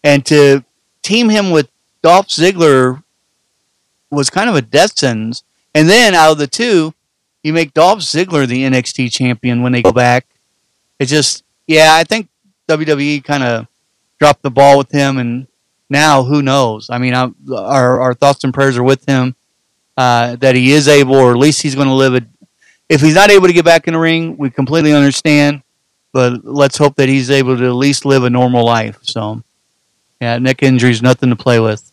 [0.04, 0.64] and to
[1.02, 1.70] team him with
[2.02, 3.02] Dolph Ziggler
[4.10, 5.42] was kind of a death sentence.
[5.74, 6.94] And then out of the two,
[7.42, 10.26] you make Dolph Ziggler the NXT champion when they go back.
[10.98, 12.28] It just, yeah, I think
[12.68, 13.66] WWE kind of
[14.18, 15.46] dropped the ball with him, and
[15.88, 16.90] now who knows?
[16.90, 19.36] I mean, I, our our thoughts and prayers are with him
[19.96, 22.22] uh, that he is able, or at least he's going to live a.
[22.88, 25.62] If he's not able to get back in the ring, we completely understand,
[26.12, 28.98] but let's hope that he's able to at least live a normal life.
[29.02, 29.42] So,
[30.20, 31.92] yeah, neck injuries, nothing to play with.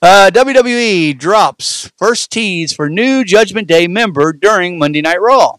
[0.00, 5.56] Uh, WWE drops first tease for new Judgment Day member during Monday Night Raw.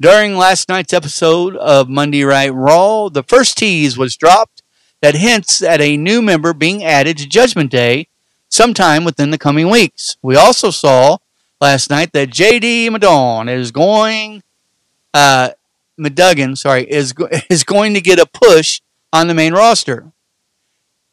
[0.00, 4.62] During last night's episode of Monday Night Raw, the first tease was dropped
[5.02, 8.08] that hints at a new member being added to Judgment Day
[8.48, 10.16] sometime within the coming weeks.
[10.22, 11.18] We also saw
[11.60, 14.42] last night that JD Madon is going,
[15.14, 15.50] uh,
[15.98, 17.14] McDonagh, sorry, is
[17.50, 18.80] is going to get a push
[19.12, 20.12] on the main roster.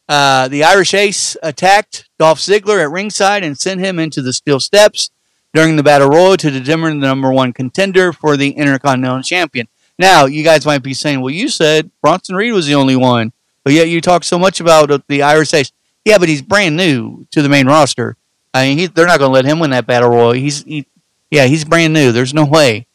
[0.08, 4.58] Uh, the Irish Ace attacked Dolph Ziggler at ringside and sent him into the steel
[4.58, 5.10] steps
[5.52, 9.68] during the Battle Royal to determine the number one contender for the Intercontinental Champion.
[9.98, 13.32] Now, you guys might be saying, well, you said Bronson Reed was the only one,
[13.64, 15.72] but yet you talk so much about the Irish Ace.
[16.04, 18.16] Yeah, but he's brand new to the main roster.
[18.54, 20.32] I mean, he, they're not going to let him win that Battle Royal.
[20.32, 20.86] He's, he,
[21.30, 22.12] yeah, he's brand new.
[22.12, 22.86] There's no way.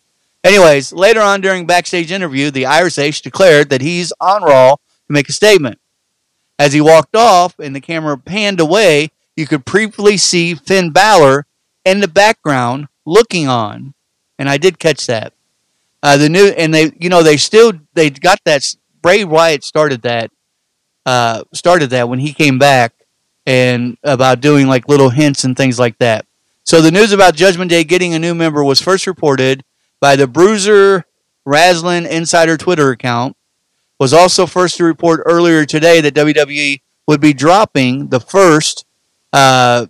[0.43, 5.13] Anyways, later on during backstage interview, the Irish Ace declared that he's on Raw to
[5.13, 5.79] make a statement.
[6.59, 11.45] As he walked off and the camera panned away, you could briefly see Finn Balor
[11.85, 13.93] in the background looking on,
[14.37, 15.33] and I did catch that.
[16.01, 18.75] Uh, the new and they, you know, they still they got that.
[19.01, 20.31] Bray Wyatt started that,
[21.05, 22.93] uh, started that when he came back,
[23.45, 26.25] and about doing like little hints and things like that.
[26.63, 29.63] So the news about Judgment Day getting a new member was first reported
[29.99, 31.05] by the Bruiser
[31.45, 33.35] Raslin Insider Twitter account
[33.99, 38.85] was also first to report earlier today that WWE would be dropping the first
[39.33, 39.87] uh,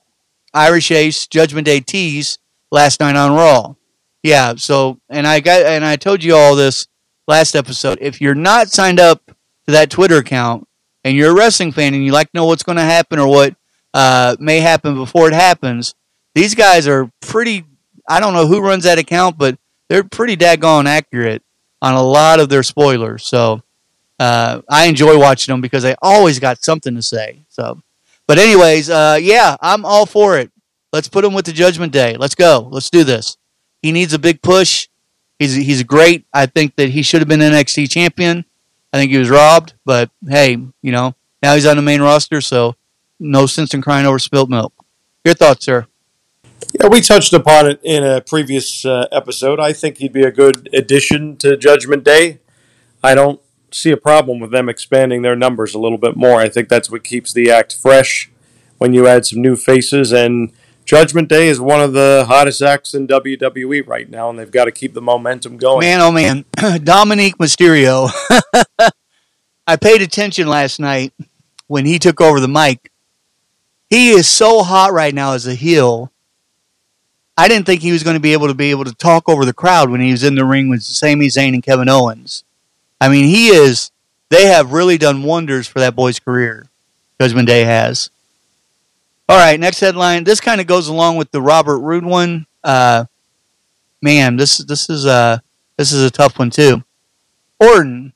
[0.54, 2.40] Irish Ace Judgment Day tease
[2.72, 3.76] last night on Raw.
[4.24, 6.88] Yeah, so and I got and I told you all this
[7.28, 7.98] last episode.
[8.02, 10.68] If you're not signed up to that Twitter account
[11.04, 13.28] and you're a wrestling fan and you like to know what's going to happen or
[13.28, 13.56] what
[13.94, 15.96] uh, may happen before it happens,
[16.36, 17.66] these guys are pretty.
[18.08, 21.42] I don't know who runs that account, but they're pretty daggone accurate
[21.82, 23.26] on a lot of their spoilers.
[23.26, 23.62] So
[24.20, 27.44] uh, I enjoy watching them because they always got something to say.
[27.50, 27.82] So,
[28.28, 30.52] but anyways, uh, yeah, I'm all for it.
[30.92, 32.16] Let's put him with the Judgment Day.
[32.18, 32.68] Let's go.
[32.72, 33.38] Let's do this.
[33.82, 34.88] He needs a big push.
[35.40, 36.26] He's he's great.
[36.34, 38.46] I think that he should have been NXT champion.
[38.94, 40.52] I think he was robbed, but hey,
[40.82, 42.76] you know now he's on the main roster, so
[43.20, 44.74] no sense in crying over spilt milk.
[45.26, 45.88] Your thoughts, sir?
[46.80, 49.60] Yeah, we touched upon it in a previous uh, episode.
[49.60, 52.40] I think he'd be a good addition to Judgment Day.
[53.04, 56.40] I don't see a problem with them expanding their numbers a little bit more.
[56.40, 58.32] I think that's what keeps the act fresh
[58.78, 60.14] when you add some new faces.
[60.14, 60.54] And
[60.86, 64.66] Judgment Day is one of the hottest acts in WWE right now, and they've got
[64.66, 65.80] to keep the momentum going.
[65.80, 66.46] Man, oh man,
[66.84, 68.10] Dominic Mysterio.
[69.68, 71.14] I paid attention last night
[71.68, 72.92] when he took over the mic.
[73.90, 76.12] He is so hot right now as a heel.
[77.38, 79.46] I didn't think he was going to be able to be able to talk over
[79.46, 82.44] the crowd when he was in the ring with Sami Zayn and Kevin Owens.
[83.00, 83.92] I mean, he is.
[84.30, 86.68] They have really done wonders for that boy's career.
[87.20, 88.10] Judgment Day has.
[89.30, 90.26] All right, next headline.
[90.26, 92.46] This kind of goes along with the Robert Roode one.
[92.64, 93.06] Uh,
[94.02, 95.42] man, this this is a
[95.78, 96.84] this is a tough one too.
[97.60, 98.14] Orton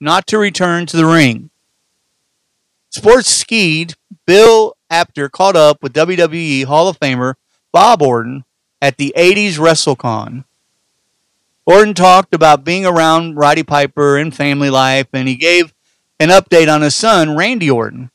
[0.00, 1.50] not to return to the ring.
[2.92, 3.94] Sportskeeda
[4.26, 7.34] Bill Apter caught up with WWE Hall of Famer
[7.72, 8.44] Bob Orton
[8.82, 10.44] at the 80s WrestleCon.
[11.66, 15.72] Orton talked about being around Roddy Piper and family life, and he gave
[16.18, 18.10] an update on his son, Randy Orton.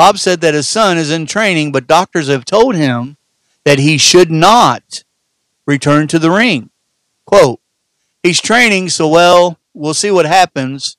[0.00, 3.18] Bob said that his son is in training, but doctors have told him
[3.66, 5.04] that he should not
[5.66, 6.70] return to the ring.
[7.26, 7.60] Quote,
[8.22, 10.96] He's training, so well, we'll see what happens,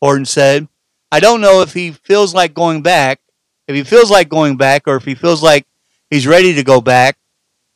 [0.00, 0.66] Orton said.
[1.12, 3.20] I don't know if he feels like going back.
[3.66, 5.66] If he feels like going back, or if he feels like
[6.08, 7.18] he's ready to go back,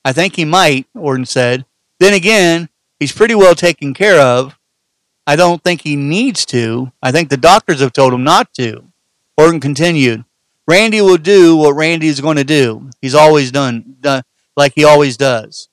[0.06, 1.66] I think he might, Orton said.
[2.00, 4.58] Then again, he's pretty well taken care of.
[5.26, 6.92] I don't think he needs to.
[7.02, 8.85] I think the doctors have told him not to.
[9.37, 10.24] Orton continued.
[10.66, 12.90] Randy will do what Randy is going to do.
[13.01, 14.22] He's always done, done
[14.57, 15.68] like he always does.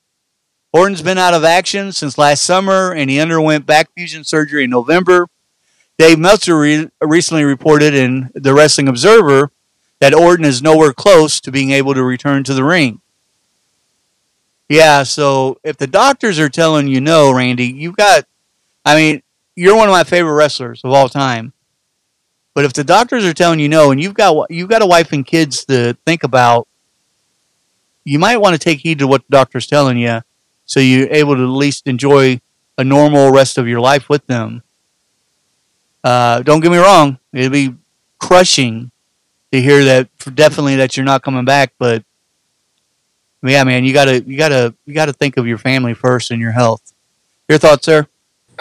[0.72, 4.70] Orton's been out of action since last summer, and he underwent back fusion surgery in
[4.70, 5.28] November.
[5.98, 9.52] Dave Meltzer re- recently reported in the Wrestling Observer
[10.00, 13.02] that Orton is nowhere close to being able to return to the ring.
[14.70, 18.26] Yeah, so if the doctors are telling you no, Randy, you've got,
[18.86, 19.24] I mean,
[19.56, 21.54] you're one of my favorite wrestlers of all time.
[22.60, 25.14] But if the doctors are telling you no, and you've got you've got a wife
[25.14, 26.68] and kids to think about,
[28.04, 30.20] you might want to take heed to what the doctor's telling you,
[30.66, 32.42] so you're able to at least enjoy
[32.78, 34.62] a normal rest of your life with them.
[36.04, 37.76] Uh, don't get me wrong; it'd be
[38.18, 38.92] crushing
[39.54, 42.04] to hear that definitely that you're not coming back, but
[43.42, 46.52] yeah, man, you gotta you gotta you gotta think of your family first and your
[46.52, 46.92] health.
[47.48, 48.06] Your thoughts, sir?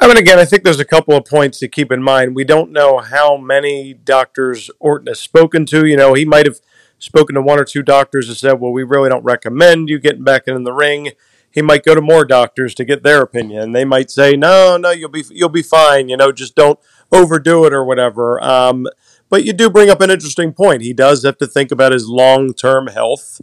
[0.01, 2.37] I mean, again, I think there's a couple of points to keep in mind.
[2.37, 5.87] We don't know how many doctors Orton has spoken to.
[5.87, 6.61] You know, he might have
[6.99, 10.23] spoken to one or two doctors and said, "Well, we really don't recommend you getting
[10.23, 11.11] back in the ring."
[11.51, 13.73] He might go to more doctors to get their opinion.
[13.73, 16.09] They might say, "No, no, you'll be you'll be fine.
[16.09, 16.79] You know, just don't
[17.11, 18.87] overdo it or whatever." Um,
[19.29, 20.83] but you do bring up an interesting point.
[20.83, 23.41] He does have to think about his long term health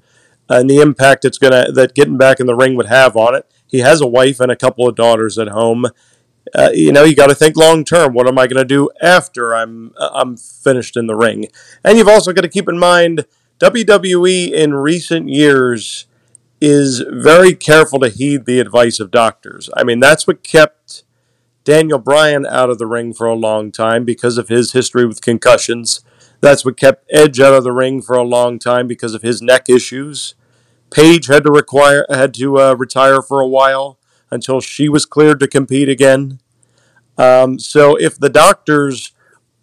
[0.50, 3.46] and the impact it's gonna that getting back in the ring would have on it.
[3.68, 5.86] He has a wife and a couple of daughters at home.
[6.53, 8.13] Uh, you know, you got to think long term.
[8.13, 11.47] What am I going to do after I'm uh, I'm finished in the ring?
[11.84, 13.25] And you've also got to keep in mind
[13.60, 16.08] WWE in recent years
[16.62, 19.69] is very careful to heed the advice of doctors.
[19.75, 21.03] I mean, that's what kept
[21.63, 25.21] Daniel Bryan out of the ring for a long time because of his history with
[25.21, 26.01] concussions.
[26.41, 29.41] That's what kept Edge out of the ring for a long time because of his
[29.41, 30.36] neck issues.
[30.91, 33.97] Paige had to require had to uh, retire for a while
[34.31, 36.39] until she was cleared to compete again.
[37.17, 39.13] Um, so if the doctors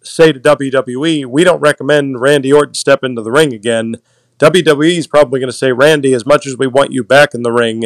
[0.01, 3.97] say to WWE, we don't recommend Randy Orton step into the ring again,
[4.39, 7.43] WWE is probably going to say, Randy, as much as we want you back in
[7.43, 7.85] the ring,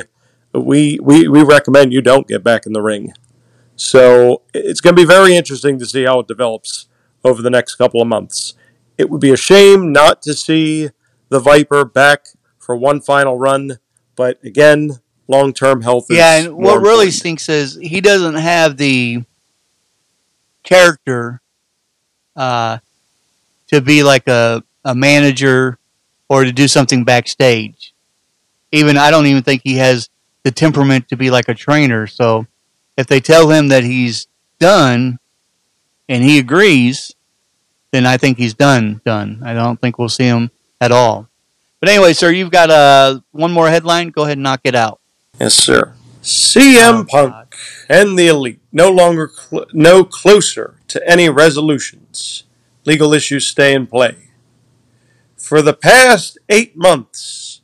[0.53, 3.13] we, we, we recommend you don't get back in the ring.
[3.75, 6.87] So it's going to be very interesting to see how it develops
[7.23, 8.55] over the next couple of months.
[8.97, 10.89] It would be a shame not to see
[11.29, 13.77] the Viper back for one final run,
[14.15, 16.07] but again, long term health.
[16.09, 17.13] yeah, and what really important.
[17.13, 19.23] stinks is he doesn't have the
[20.63, 21.41] character
[22.35, 22.77] uh,
[23.67, 25.77] to be like a, a manager
[26.29, 27.93] or to do something backstage.
[28.71, 30.09] Even I don't even think he has
[30.43, 32.05] the temperament to be like a trainer.
[32.07, 32.47] So
[32.97, 34.27] if they tell him that he's
[34.59, 35.19] done
[36.09, 37.13] and he agrees,
[37.91, 39.01] then I think he's done.
[39.05, 39.41] Done.
[39.43, 41.29] I don't think we'll see him at all.
[41.79, 44.09] But anyway, sir, you've got uh, one more headline.
[44.09, 44.99] Go ahead and knock it out.
[45.39, 45.93] Yes, sir.
[46.21, 47.55] CM oh, uh, Punk
[47.89, 52.43] and the Elite no longer cl- no closer to any resolutions.
[52.85, 54.29] Legal issues stay in play.
[55.35, 57.61] For the past eight months,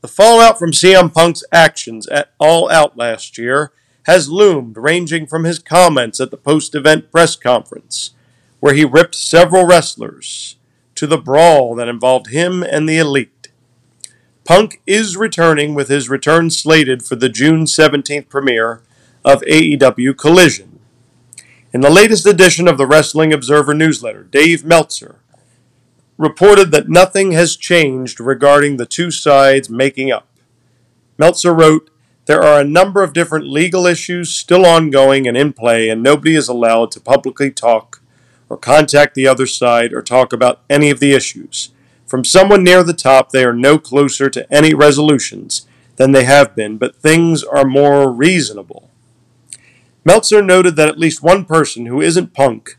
[0.00, 3.72] the fallout from CM Punk's actions at All Out last year
[4.06, 8.14] has loomed, ranging from his comments at the post event press conference
[8.60, 10.56] where he ripped several wrestlers,
[10.94, 13.35] to the brawl that involved him and the Elite.
[14.46, 18.80] Punk is returning with his return slated for the June 17th premiere
[19.24, 20.78] of AEW Collision.
[21.72, 25.16] In the latest edition of the Wrestling Observer newsletter, Dave Meltzer
[26.16, 30.28] reported that nothing has changed regarding the two sides making up.
[31.18, 31.90] Meltzer wrote,
[32.26, 36.36] There are a number of different legal issues still ongoing and in play, and nobody
[36.36, 38.00] is allowed to publicly talk
[38.48, 41.72] or contact the other side or talk about any of the issues.
[42.06, 46.54] From someone near the top, they are no closer to any resolutions than they have
[46.54, 48.90] been, but things are more reasonable.
[50.04, 52.78] Meltzer noted that at least one person who isn't punk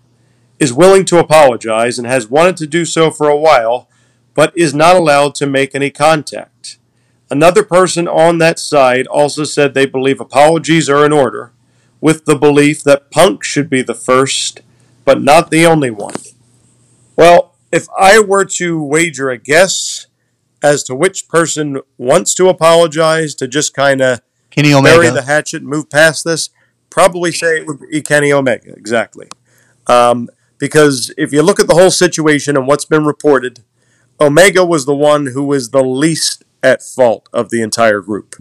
[0.60, 3.90] is willing to apologize and has wanted to do so for a while,
[4.34, 6.78] but is not allowed to make any contact.
[7.30, 11.52] Another person on that side also said they believe apologies are in order,
[12.00, 14.62] with the belief that Punk should be the first,
[15.04, 16.16] but not the only one.
[17.18, 20.08] Well, if I were to wager a guess
[20.64, 25.62] as to which person wants to apologize to just kind of Kenny bury the hatchet
[25.62, 26.50] and move past this,
[26.90, 29.28] probably say it would be Kenny Omega, exactly.
[29.88, 33.64] Um, because if you look at the whole situation and what's been reported,
[34.20, 38.36] Omega was the one who was the least at fault of the entire group.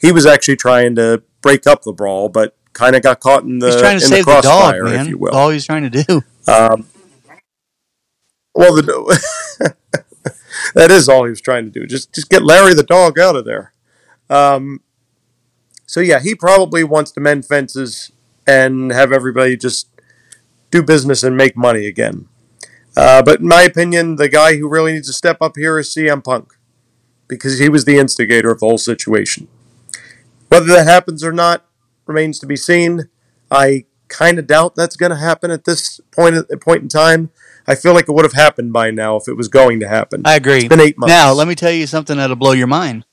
[0.00, 3.60] He was actually trying to break up the brawl, but kind of got caught in
[3.60, 5.00] the he's trying to save the the dog, crossfire, man.
[5.00, 5.30] if you will.
[5.32, 6.22] All he's trying to do.
[6.48, 6.86] Um,
[8.54, 9.74] well, the,
[10.74, 11.86] that is all he was trying to do.
[11.86, 13.72] Just just get Larry the dog out of there.
[14.30, 14.80] Um,
[15.86, 18.12] so yeah, he probably wants to mend fences
[18.46, 19.88] and have everybody just
[20.70, 22.28] do business and make money again.
[22.96, 25.88] Uh, but in my opinion, the guy who really needs to step up here is
[25.88, 26.54] CM Punk
[27.28, 29.48] because he was the instigator of the whole situation.
[30.48, 31.64] Whether that happens or not
[32.06, 33.08] remains to be seen.
[33.50, 37.30] I kind of doubt that's going to happen at this point point in time.
[37.66, 40.22] I feel like it would have happened by now if it was going to happen.
[40.24, 40.58] I agree.
[40.58, 41.12] It's been eight months.
[41.12, 43.04] Now, let me tell you something that'll blow your mind.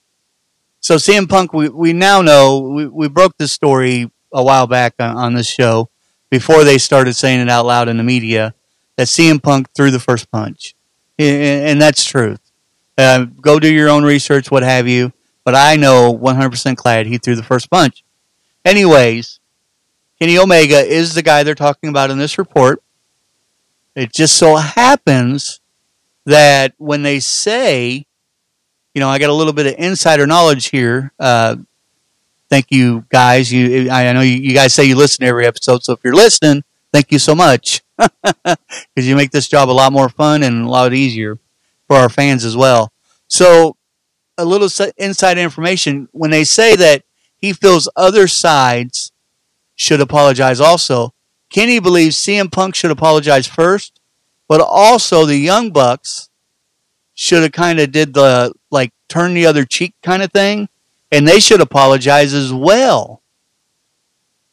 [0.79, 4.93] So, CM Punk, we, we now know, we, we broke this story a while back
[4.99, 5.89] on, on this show
[6.29, 8.53] before they started saying it out loud in the media
[8.95, 10.75] that CM Punk threw the first punch.
[11.17, 12.39] And, and that's truth.
[12.97, 15.13] Uh, go do your own research, what have you.
[15.43, 18.03] But I know 100% glad he threw the first punch.
[18.65, 19.39] Anyways,
[20.19, 22.83] Kenny Omega is the guy they're talking about in this report.
[23.99, 25.59] It just so happens
[26.25, 28.05] that when they say,
[28.93, 31.11] you know, I got a little bit of insider knowledge here.
[31.19, 31.57] Uh,
[32.49, 33.51] thank you, guys.
[33.51, 36.15] You, I know you, you guys say you listen to every episode, so if you're
[36.15, 38.57] listening, thank you so much because
[38.95, 41.37] you make this job a lot more fun and a lot easier
[41.85, 42.93] for our fans as well.
[43.27, 43.75] So,
[44.37, 47.03] a little inside information when they say that
[47.35, 49.11] he feels other sides
[49.75, 51.13] should apologize also.
[51.49, 53.99] Kenny believes CM Punk should apologize first,
[54.47, 56.29] but also the Young Bucks
[57.13, 60.69] should have kind of did the like turn the other cheek kind of thing,
[61.11, 63.21] and they should apologize as well.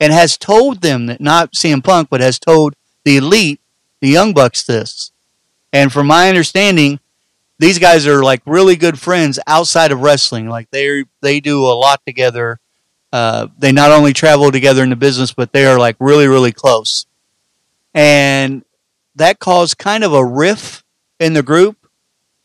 [0.01, 2.75] And has told them that not CM Punk, but has told
[3.05, 3.61] the elite,
[4.01, 5.13] the Young Bucks, this.
[5.73, 7.01] And from my understanding,
[7.59, 10.49] these guys are like really good friends outside of wrestling.
[10.49, 12.59] Like they they do a lot together.
[13.17, 16.53] Uh, they not only travel together in the business, but they are like really really
[16.53, 17.07] close.
[17.95, 18.63] And
[19.15, 20.85] that caused kind of a riff
[21.19, 21.79] in the group,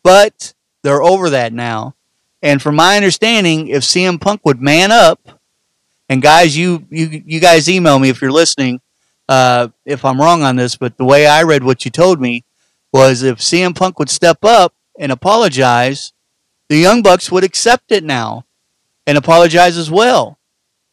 [0.02, 1.96] but they're over that now.
[2.42, 5.20] And from my understanding, if CM Punk would man up,
[6.08, 8.80] and guys, you you you guys email me if you're listening,
[9.28, 12.46] uh, if I'm wrong on this, but the way I read what you told me
[12.94, 16.14] was if CM Punk would step up and apologize,
[16.70, 18.46] the Young Bucks would accept it now
[19.06, 20.38] and apologize as well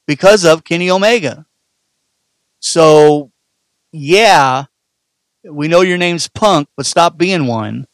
[0.08, 1.46] because of Kenny Omega.
[2.60, 3.30] So,
[3.92, 4.64] yeah,
[5.44, 7.86] we know your name's Punk, but stop being one.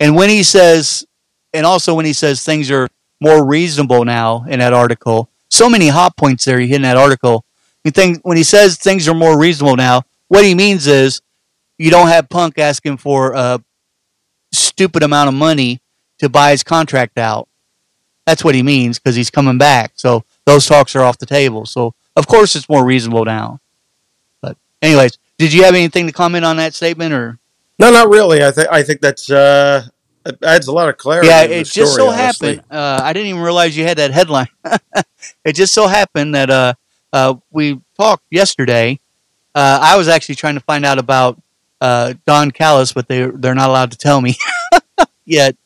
[0.00, 1.06] And when he says,
[1.52, 2.88] and also when he says things are
[3.20, 6.96] more reasonable now in that article, so many hot points there he hit in that
[6.96, 7.44] article.
[7.84, 11.20] You think when he says things are more reasonable now, what he means is
[11.76, 13.62] you don't have Punk asking for a
[14.52, 15.82] stupid amount of money
[16.20, 17.48] to buy his contract out.
[18.24, 19.92] That's what he means because he's coming back.
[19.96, 21.66] So those talks are off the table.
[21.66, 23.60] So of course it's more reasonable now.
[24.40, 27.38] But anyways, did you have anything to comment on that statement or?
[27.78, 28.44] No, not really.
[28.44, 29.86] I think I think that's uh,
[30.26, 31.28] it adds a lot of clarity.
[31.28, 32.56] Yeah, to the it just so honestly.
[32.56, 32.72] happened.
[32.72, 34.48] Uh, I didn't even realize you had that headline.
[35.44, 36.74] it just so happened that uh,
[37.12, 39.00] uh, we talked yesterday.
[39.54, 41.40] Uh, I was actually trying to find out about
[41.80, 44.36] uh, Don Callis, but they they're not allowed to tell me
[45.24, 45.56] yet.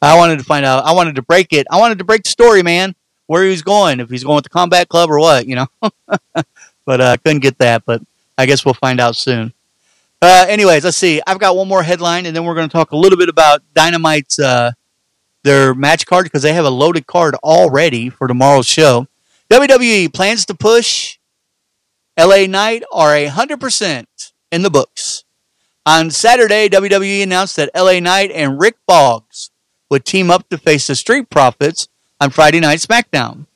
[0.00, 0.84] I wanted to find out.
[0.84, 1.66] I wanted to break it.
[1.70, 2.94] I wanted to break the story, man.
[3.26, 5.66] Where he was going, if he's going with the Combat Club or what, you know.
[6.84, 7.84] but uh, couldn't get that.
[7.86, 8.02] But
[8.36, 9.52] I guess we'll find out soon.
[10.20, 11.20] Uh, anyways, let's see.
[11.26, 13.62] I've got one more headline, and then we're going to talk a little bit about
[13.74, 14.72] Dynamite's uh,
[15.42, 19.06] their match card because they have a loaded card already for tomorrow's show.
[19.50, 21.18] WWE plans to push
[22.18, 25.24] LA Knight are a hundred percent in the books.
[25.86, 29.50] On Saturday, WWE announced that LA Knight and Rick Boogs
[29.90, 31.88] would team up to face the Street Profits
[32.24, 33.46] on Friday Night SmackDown.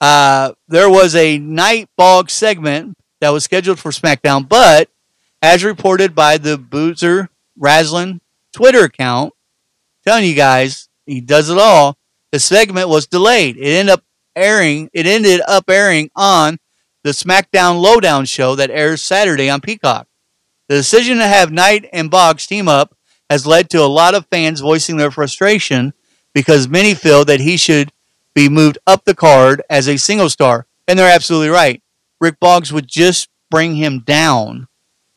[0.00, 4.88] Uh, there was a Night bog segment that was scheduled for SmackDown, but
[5.42, 7.28] as reported by the Boozer
[7.60, 8.20] Raslin
[8.50, 9.34] Twitter account.
[10.06, 11.98] Telling you guys, he does it all.
[12.32, 13.58] The segment was delayed.
[13.58, 14.88] It ended up airing.
[14.94, 16.58] It ended up airing on
[17.04, 20.08] the SmackDown Lowdown show that airs Saturday on Peacock.
[20.68, 22.96] The decision to have Knight and Boogs team up
[23.28, 25.92] has led to a lot of fans voicing their frustration
[26.34, 27.92] because many feel that he should
[28.34, 30.66] be moved up the card as a single star.
[30.88, 31.82] And they're absolutely right.
[32.20, 34.68] Rick Boogs would just bring him down.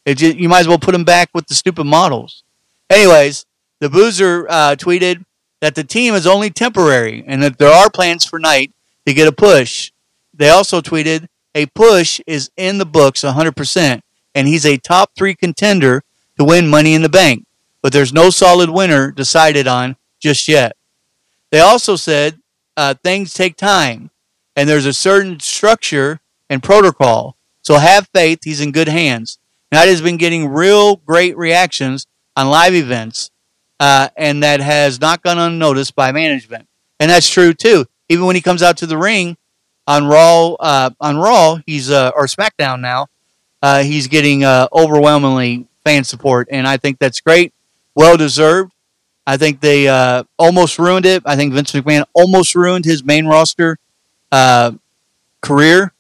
[0.07, 2.43] Just, you might as well put him back with the stupid models.
[2.89, 3.45] Anyways,
[3.79, 5.25] the Boozer uh, tweeted
[5.61, 8.71] that the team is only temporary and that there are plans for Knight
[9.05, 9.91] to get a push.
[10.33, 14.01] They also tweeted a push is in the books 100%,
[14.35, 16.03] and he's a top three contender
[16.37, 17.45] to win Money in the Bank,
[17.81, 20.75] but there's no solid winner decided on just yet.
[21.55, 22.41] They also said
[22.75, 24.11] uh, things take time,
[24.57, 27.37] and there's a certain structure and protocol.
[27.61, 29.39] So have faith, he's in good hands.
[29.71, 33.31] Knight has been getting real great reactions on live events,
[33.79, 36.67] uh, and that has not gone unnoticed by management.
[36.99, 37.85] And that's true too.
[38.09, 39.37] Even when he comes out to the ring
[39.87, 43.07] on Raw, uh, on Raw, he's uh, or SmackDown now,
[43.61, 47.53] uh, he's getting uh, overwhelmingly fan support, and I think that's great,
[47.95, 48.73] well deserved.
[49.27, 51.23] I think they uh, almost ruined it.
[51.25, 53.79] I think Vince McMahon almost ruined his main roster
[54.31, 54.73] uh,
[55.41, 55.93] career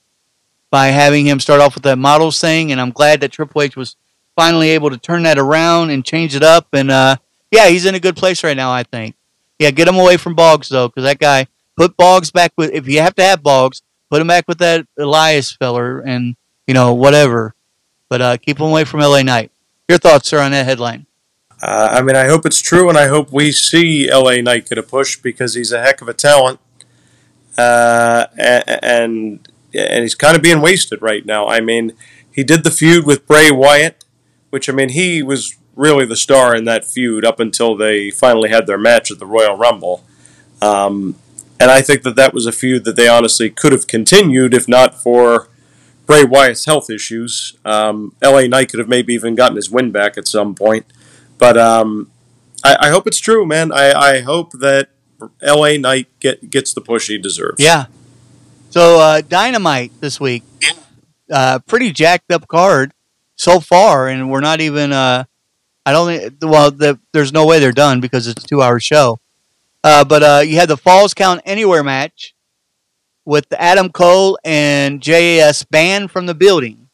[0.69, 3.75] by having him start off with that models thing, and I'm glad that Triple H
[3.75, 3.95] was
[4.35, 6.67] finally able to turn that around and change it up.
[6.73, 7.15] And uh,
[7.51, 8.71] yeah, he's in a good place right now.
[8.71, 9.15] I think.
[9.57, 11.47] Yeah, get him away from Boogs though, because that guy
[11.77, 12.71] put Boogs back with.
[12.73, 16.35] If you have to have Boogs, put him back with that Elias feller, and
[16.67, 17.55] you know whatever.
[18.09, 19.51] But uh, keep him away from LA Knight.
[19.87, 21.05] Your thoughts, sir, on that headline?
[21.61, 24.77] Uh, I mean, I hope it's true, and I hope we see LA Knight get
[24.77, 26.59] a push because he's a heck of a talent,
[27.57, 31.47] uh, and and he's kind of being wasted right now.
[31.47, 31.93] I mean,
[32.31, 34.03] he did the feud with Bray Wyatt,
[34.49, 38.49] which I mean, he was really the star in that feud up until they finally
[38.49, 40.03] had their match at the Royal Rumble.
[40.61, 41.15] Um,
[41.59, 44.67] and I think that that was a feud that they honestly could have continued if
[44.67, 45.49] not for
[46.05, 47.57] Bray Wyatt's health issues.
[47.65, 50.85] Um, LA Knight could have maybe even gotten his win back at some point.
[51.37, 52.11] But um,
[52.63, 53.71] I, I, hope it's true, man.
[53.71, 54.89] I, I hope that
[55.41, 57.61] LA Knight get, gets the push he deserves.
[57.61, 57.85] Yeah.
[58.69, 60.43] So uh, Dynamite this week,
[61.31, 62.93] uh, pretty jacked up card
[63.35, 64.91] so far, and we're not even.
[64.91, 65.25] Uh,
[65.85, 66.33] I don't think.
[66.41, 69.19] Well, the, there's no way they're done because it's a two-hour show.
[69.83, 72.33] Uh, but uh, you had the Falls Count Anywhere match
[73.23, 76.89] with Adam Cole and JAS banned from the building,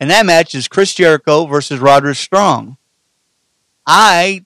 [0.00, 2.78] and that match is Chris Jericho versus Roderick Strong.
[3.86, 4.44] I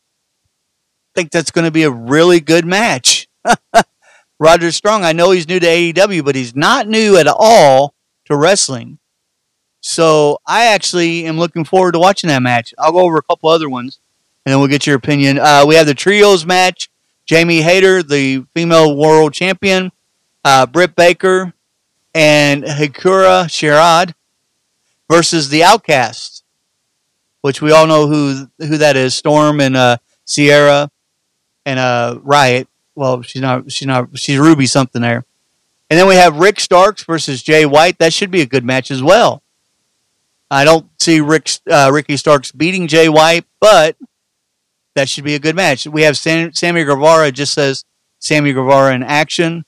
[1.15, 3.29] think that's going to be a really good match.
[4.39, 7.95] Roger Strong, I know he's new to AEW, but he's not new at all
[8.27, 8.99] to wrestling.
[9.81, 12.75] So I actually am looking forward to watching that match.
[12.79, 13.99] I'll go over a couple other ones,
[14.45, 15.39] and then we'll get your opinion.
[15.39, 16.91] Uh, we have the trios match:
[17.25, 19.91] Jamie Hayter, the female world champion,
[20.45, 21.55] uh, Britt Baker,
[22.15, 24.13] and Hikaru Shida
[25.09, 26.40] versus the Outcasts
[27.43, 29.15] which we all know who who that is.
[29.15, 30.91] Storm and uh, Sierra
[31.65, 32.69] and uh, Riot.
[32.95, 33.71] Well, she's not.
[33.71, 34.19] She's not.
[34.19, 35.25] She's Ruby something there.
[35.89, 37.99] And then we have Rick Starks versus Jay White.
[37.99, 39.43] That should be a good match as well.
[40.51, 43.97] I don't see Rick uh, Ricky Starks beating Jay White, but
[44.95, 45.87] that should be a good match.
[45.87, 47.33] We have Sam, Sammy Guevara.
[47.33, 47.85] Just says
[48.19, 49.65] Sammy Guevara in action.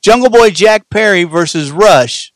[0.00, 2.32] Jungle Boy Jack Perry versus Rush.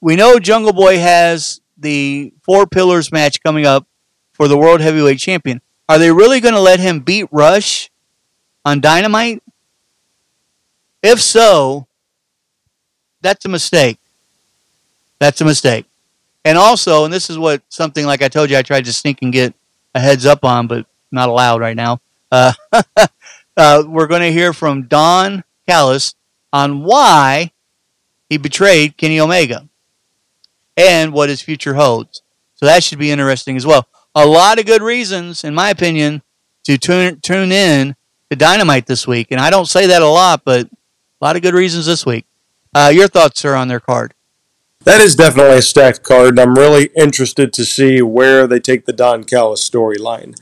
[0.00, 3.86] We know Jungle Boy has the four pillars match coming up
[4.32, 5.60] for the world heavyweight champion.
[5.88, 7.90] Are they really going to let him beat Rush
[8.64, 9.42] on Dynamite?
[11.02, 11.86] If so,
[13.20, 13.98] that's a mistake.
[15.18, 15.86] That's a mistake.
[16.44, 19.18] And also, and this is what something like I told you, I tried to sneak
[19.22, 19.54] and get
[19.94, 22.00] a heads up on, but not allowed right now.
[22.30, 22.52] Uh,
[23.56, 26.14] uh, we're going to hear from Don Callis
[26.52, 27.52] on why
[28.28, 29.68] he betrayed Kenny Omega
[30.76, 32.22] and what his future holds.
[32.54, 33.86] So that should be interesting as well.
[34.14, 36.22] A lot of good reasons, in my opinion,
[36.64, 37.96] to tune tune in
[38.30, 39.28] to Dynamite this week.
[39.30, 42.26] And I don't say that a lot, but a lot of good reasons this week.
[42.74, 44.14] Uh, your thoughts, sir, on their card?
[44.84, 46.38] That is definitely a stacked card.
[46.38, 50.38] I'm really interested to see where they take the Don Callis storyline.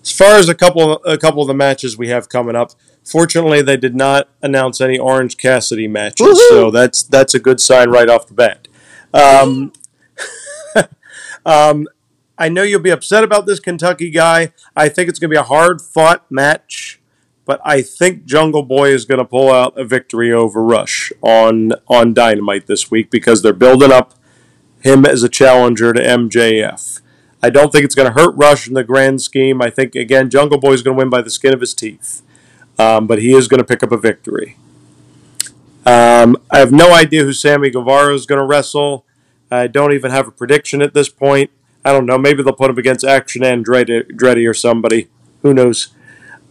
[0.00, 2.72] As far as a couple, a couple of the matches we have coming up,
[3.04, 6.48] fortunately they did not announce any Orange Cassidy matches, Woo-hoo!
[6.48, 8.61] so that's that's a good sign right off the bat.
[9.12, 9.72] Um,
[11.46, 11.86] um,
[12.38, 14.52] I know you'll be upset about this Kentucky guy.
[14.74, 17.00] I think it's going to be a hard fought match,
[17.44, 21.72] but I think Jungle Boy is going to pull out a victory over Rush on
[21.88, 24.14] on Dynamite this week because they're building up
[24.80, 27.00] him as a challenger to MJF.
[27.42, 29.60] I don't think it's going to hurt Rush in the grand scheme.
[29.60, 32.22] I think, again, Jungle Boy is going to win by the skin of his teeth.
[32.78, 34.56] Um, but he is going to pick up a victory.
[35.84, 39.04] Um, I have no idea who Sammy Guevara is going to wrestle.
[39.50, 41.50] I don't even have a prediction at this point.
[41.84, 42.18] I don't know.
[42.18, 45.08] Maybe they'll put him against Action Andretti or somebody.
[45.42, 45.88] Who knows?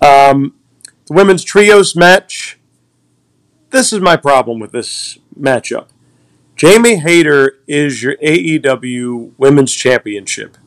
[0.01, 0.55] Um,
[1.07, 2.59] the women's trios match.
[3.69, 5.88] This is my problem with this matchup.
[6.57, 10.57] Jamie Hayter is your AEW Women's Championship.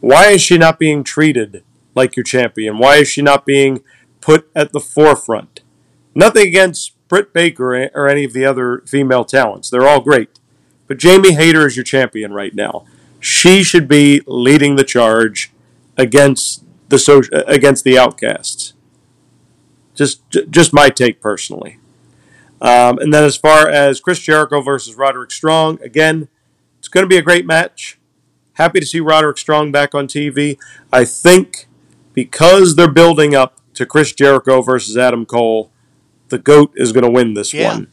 [0.00, 1.62] Why is she not being treated
[1.94, 2.78] like your champion?
[2.78, 3.82] Why is she not being
[4.20, 5.60] put at the forefront?
[6.14, 9.68] Nothing against Britt Baker or any of the other female talents.
[9.68, 10.40] They're all great.
[10.86, 12.86] But Jamie Hayter is your champion right now.
[13.20, 15.52] She should be leading the charge
[15.98, 18.72] against the social, against the outcasts.
[19.94, 21.78] Just just my take personally.
[22.62, 26.28] Um, and then as far as Chris Jericho versus Roderick Strong, again,
[26.78, 27.98] it's going to be a great match.
[28.54, 30.56] Happy to see Roderick Strong back on TV.
[30.90, 31.66] I think
[32.14, 35.70] because they're building up to Chris Jericho versus Adam Cole,
[36.32, 37.74] the GOAT is going to win this yeah.
[37.74, 37.86] one.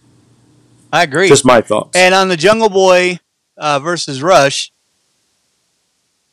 [0.92, 1.28] I agree.
[1.28, 1.96] Just my thoughts.
[1.96, 3.20] And on the Jungle Boy
[3.58, 4.72] uh, versus Rush,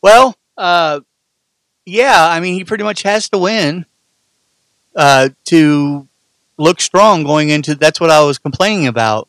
[0.01, 1.01] well, uh,
[1.85, 3.85] yeah, I mean, he pretty much has to win
[4.95, 6.09] uh, to
[6.57, 7.75] look strong going into.
[7.75, 9.29] That's what I was complaining about.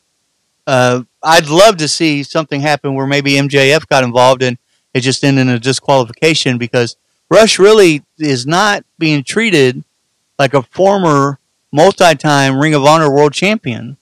[0.66, 4.58] Uh, I'd love to see something happen where maybe MJF got involved and
[4.94, 6.96] it just ended in a disqualification because
[7.30, 9.84] Rush really is not being treated
[10.38, 11.40] like a former
[11.78, 13.98] multi-time Ring of Honor world champion.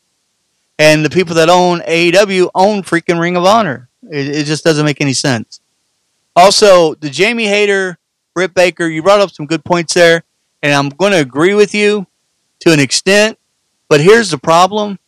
[0.80, 3.89] And the people that own AEW own freaking Ring of Honor.
[4.09, 5.59] It, it just doesn't make any sense.
[6.38, 7.97] Also, the Jamie Hayter,
[8.34, 10.23] Britt Baker, you brought up some good points there,
[10.63, 12.07] and I'm going to agree with you
[12.61, 13.38] to an extent.
[13.89, 14.99] But here's the problem: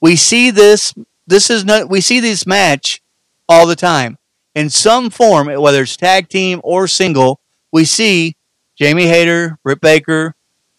[0.00, 0.94] we see this.
[1.26, 1.88] This is not.
[1.88, 3.00] We see this match
[3.48, 4.18] all the time
[4.54, 7.40] in some form, whether it's tag team or single.
[7.72, 8.36] We see
[8.76, 10.34] Jamie Hayter, Britt Baker,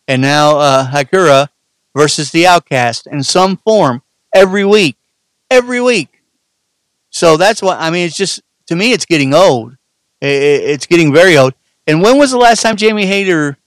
[0.10, 1.48] and now uh, Hikaru
[1.96, 4.02] versus the Outcast in some form
[4.34, 4.98] every week,
[5.52, 6.24] every week.
[7.12, 8.08] So that's what I mean.
[8.08, 9.78] It's just to me, it's getting old.
[10.20, 11.54] It's getting very old.
[11.88, 13.58] And when was the last time Jamie Hayter?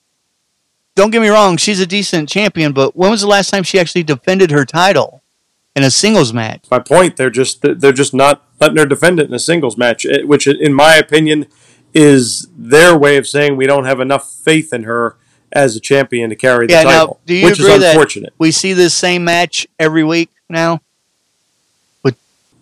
[0.95, 3.80] Don't get me wrong, she's a decent champion, but when was the last time she
[3.80, 5.22] actually defended her title
[5.74, 6.66] in a singles match?
[6.70, 10.05] My point, they're just they're just not letting her defend it in a singles match,
[10.05, 11.47] eh, which, in my opinion,
[11.95, 15.16] is their way of saying we don't have enough faith in her
[15.53, 18.32] as a champion to carry the yeah, title, now, do you which agree is unfortunate.
[18.38, 20.80] we see this same match every week now.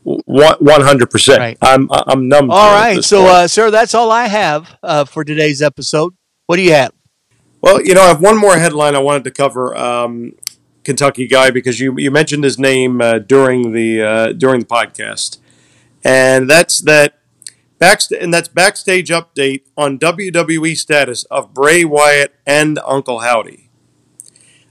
[0.02, 1.58] One hundred percent.
[1.60, 2.50] I'm I'm numb.
[2.50, 6.14] All right, so uh, sir, that's all I have uh, for today's episode.
[6.46, 6.92] What do you have?
[7.60, 9.76] Well, you know, I have one more headline I wanted to cover.
[9.76, 10.32] Um,
[10.84, 15.38] Kentucky guy, because you you mentioned his name uh, during the uh, during the podcast,
[16.02, 17.19] and that's that
[17.80, 23.70] backst- and that's backstage update on WWE status of Bray Wyatt and Uncle Howdy.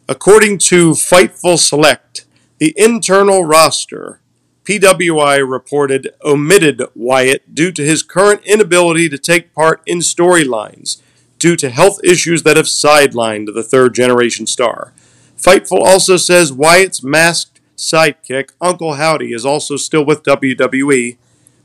[0.07, 2.25] According to Fightful Select,
[2.57, 4.21] the internal roster
[4.63, 11.01] PWI reported omitted Wyatt due to his current inability to take part in storylines
[11.39, 14.93] due to health issues that have sidelined the third generation star.
[15.37, 21.17] Fightful also says Wyatt's masked sidekick, Uncle Howdy, is also still with WWE,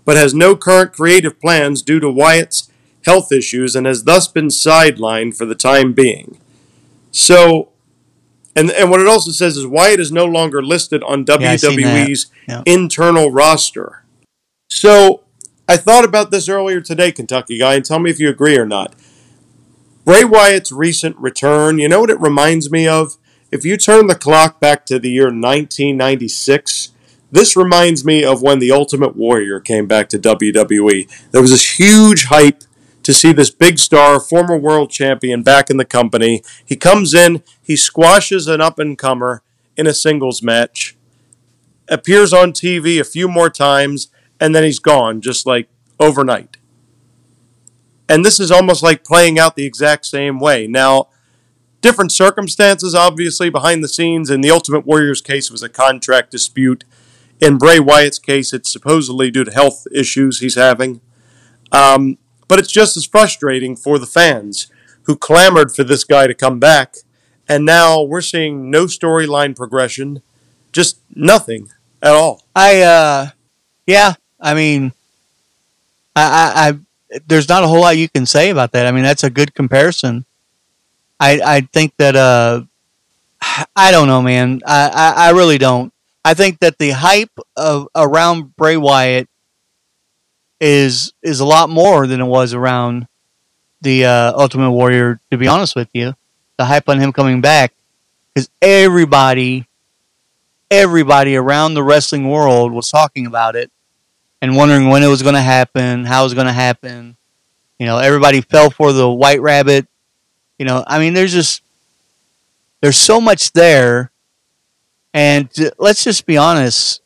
[0.04, 2.70] but has no current creative plans due to Wyatt's
[3.04, 6.38] health issues and has thus been sidelined for the time being.
[7.10, 7.70] So,
[8.56, 12.62] and and what it also says is Wyatt is no longer listed on WWE's yeah,
[12.66, 14.04] internal roster.
[14.68, 15.24] So
[15.68, 18.66] I thought about this earlier today, Kentucky guy, and tell me if you agree or
[18.66, 18.94] not.
[20.04, 23.16] Bray Wyatt's recent return, you know what it reminds me of?
[23.50, 26.90] If you turn the clock back to the year 1996,
[27.30, 31.30] this reminds me of when the Ultimate Warrior came back to WWE.
[31.30, 32.62] There was this huge hype
[33.02, 36.42] to see this big star, former world champion, back in the company.
[36.64, 39.42] He comes in, he squashes an up and comer
[39.76, 40.96] in a singles match,
[41.88, 44.08] appears on TV a few more times,
[44.40, 45.68] and then he's gone just like
[46.00, 46.56] overnight.
[48.08, 50.66] And this is almost like playing out the exact same way.
[50.66, 51.08] Now,
[51.80, 54.30] different circumstances, obviously, behind the scenes.
[54.30, 56.84] In the Ultimate Warrior's case, was a contract dispute.
[57.40, 61.00] In Bray Wyatt's case, it's supposedly due to health issues he's having.
[61.72, 62.18] Um,
[62.48, 64.68] but it's just as frustrating for the fans
[65.02, 66.96] who clamored for this guy to come back.
[67.48, 70.22] And now we're seeing no storyline progression,
[70.72, 71.70] just nothing
[72.02, 72.44] at all.
[72.54, 73.30] I, uh,
[73.86, 74.92] yeah, I mean,
[76.16, 78.86] I, I, I, there's not a whole lot you can say about that.
[78.86, 80.24] I mean, that's a good comparison.
[81.20, 82.62] I, I think that, uh,
[83.76, 84.60] I don't know, man.
[84.66, 85.92] I, I, I really don't.
[86.24, 89.28] I think that the hype of around Bray Wyatt
[90.60, 93.06] is is a lot more than it was around
[93.82, 95.20] the uh, Ultimate Warrior.
[95.30, 96.14] To be honest with you,
[96.56, 97.74] the hype on him coming back
[98.34, 99.68] because everybody,
[100.70, 103.70] everybody around the wrestling world was talking about it
[104.40, 107.16] and wondering when it was going to happen, how it was going to happen.
[107.78, 109.86] You know, everybody fell for the White Rabbit.
[110.58, 111.62] You know, I mean, there's just
[112.80, 114.10] there's so much there,
[115.14, 115.48] and
[115.78, 117.00] let's just be honest.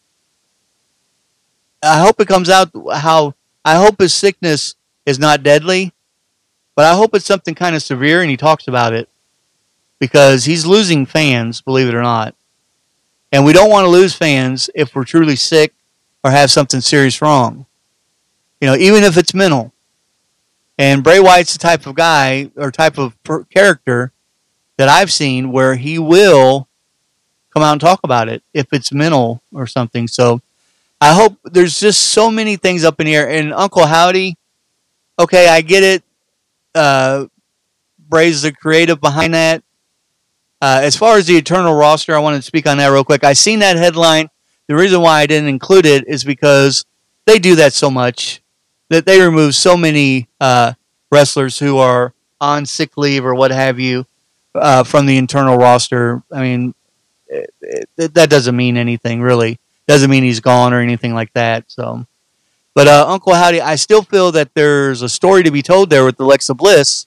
[1.82, 3.34] I hope it comes out how
[3.64, 5.92] I hope his sickness is not deadly,
[6.74, 9.08] but I hope it's something kind of severe and he talks about it
[10.00, 12.34] because he's losing fans, believe it or not.
[13.30, 15.74] And we don't want to lose fans if we're truly sick
[16.24, 17.66] or have something serious wrong.
[18.60, 19.72] You know, even if it's mental.
[20.78, 23.16] And Bray Wyatt's the type of guy or type of
[23.50, 24.12] character
[24.78, 26.67] that I've seen where he will
[27.58, 30.06] come out and talk about it if it's mental or something.
[30.06, 30.40] So
[31.00, 33.28] I hope there's just so many things up in here.
[33.28, 34.36] And Uncle Howdy,
[35.18, 36.04] okay, I get it.
[36.72, 37.26] Uh,
[38.08, 39.64] Bray's the creative behind that.
[40.62, 43.24] Uh, as far as the Eternal roster, I want to speak on that real quick.
[43.24, 44.28] I seen that headline.
[44.68, 46.84] The reason why I didn't include it is because
[47.26, 48.40] they do that so much
[48.88, 50.74] that they remove so many uh,
[51.10, 54.06] wrestlers who are on sick leave or what have you
[54.54, 56.22] uh, from the internal roster.
[56.32, 56.74] I mean,
[57.28, 59.58] it, it, that doesn't mean anything really.
[59.86, 61.64] Doesn't mean he's gone or anything like that.
[61.68, 62.06] So,
[62.74, 66.04] but uh, Uncle Howdy, I still feel that there's a story to be told there
[66.04, 67.06] with Alexa Bliss,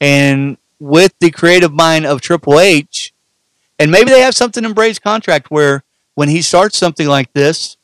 [0.00, 3.12] and with the creative mind of Triple H,
[3.78, 5.84] and maybe they have something in Bray's contract where
[6.14, 7.76] when he starts something like this,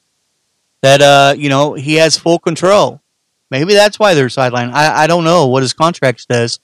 [0.83, 3.01] that uh, you know he has full control.
[3.49, 4.73] Maybe that's why they're sidelined.
[4.73, 6.59] I, I don't know what his contract says,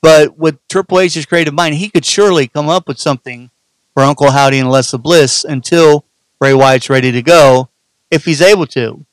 [0.00, 3.50] but with Triple H's creative mind, he could surely come up with something
[3.98, 6.04] for Uncle Howdy and Alexa Bliss until
[6.38, 7.68] Bray Wyatt's ready to go,
[8.12, 9.04] if he's able to.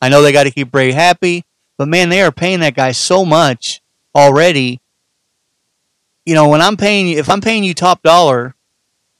[0.00, 1.44] I know they got to keep Bray happy,
[1.76, 3.82] but man, they are paying that guy so much
[4.14, 4.80] already.
[6.24, 8.54] You know, when I'm paying if I'm paying you top dollar,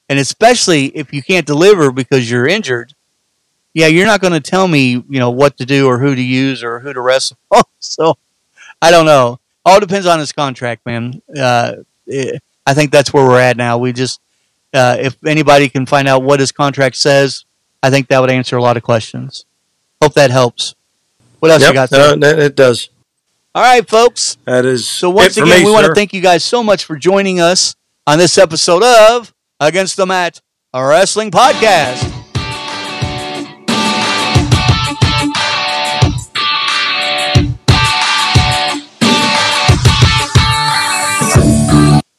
[0.09, 2.95] and especially if you can't deliver because you're injured,
[3.75, 6.23] yeah, you're not going to tell me, you know, what to do or who to
[6.23, 7.37] use or who to wrestle.
[7.79, 8.17] so
[8.81, 9.39] I don't know.
[9.67, 11.21] All depends on his contract, man.
[11.39, 11.75] Uh,
[12.07, 13.77] it, I think that's where we're at now.
[13.77, 14.19] We just
[14.75, 17.45] uh, if anybody can find out what his contract says,
[17.83, 19.45] I think that would answer a lot of questions.
[20.03, 20.75] Hope that helps.
[21.39, 21.91] What else yep, you got?
[21.91, 22.41] There?
[22.41, 22.89] It does.
[23.55, 24.37] All right, folks.
[24.47, 25.11] That is so.
[25.11, 25.73] Once again, me, we sir.
[25.73, 29.97] want to thank you guys so much for joining us on this episode of Against
[29.97, 30.41] the Mat,
[30.73, 32.24] a wrestling podcast.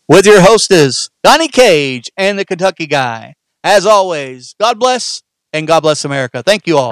[0.08, 3.34] With your hostess, Donnie Cage and the Kentucky Guy.
[3.64, 6.44] As always, God bless and God bless America.
[6.44, 6.92] Thank you all.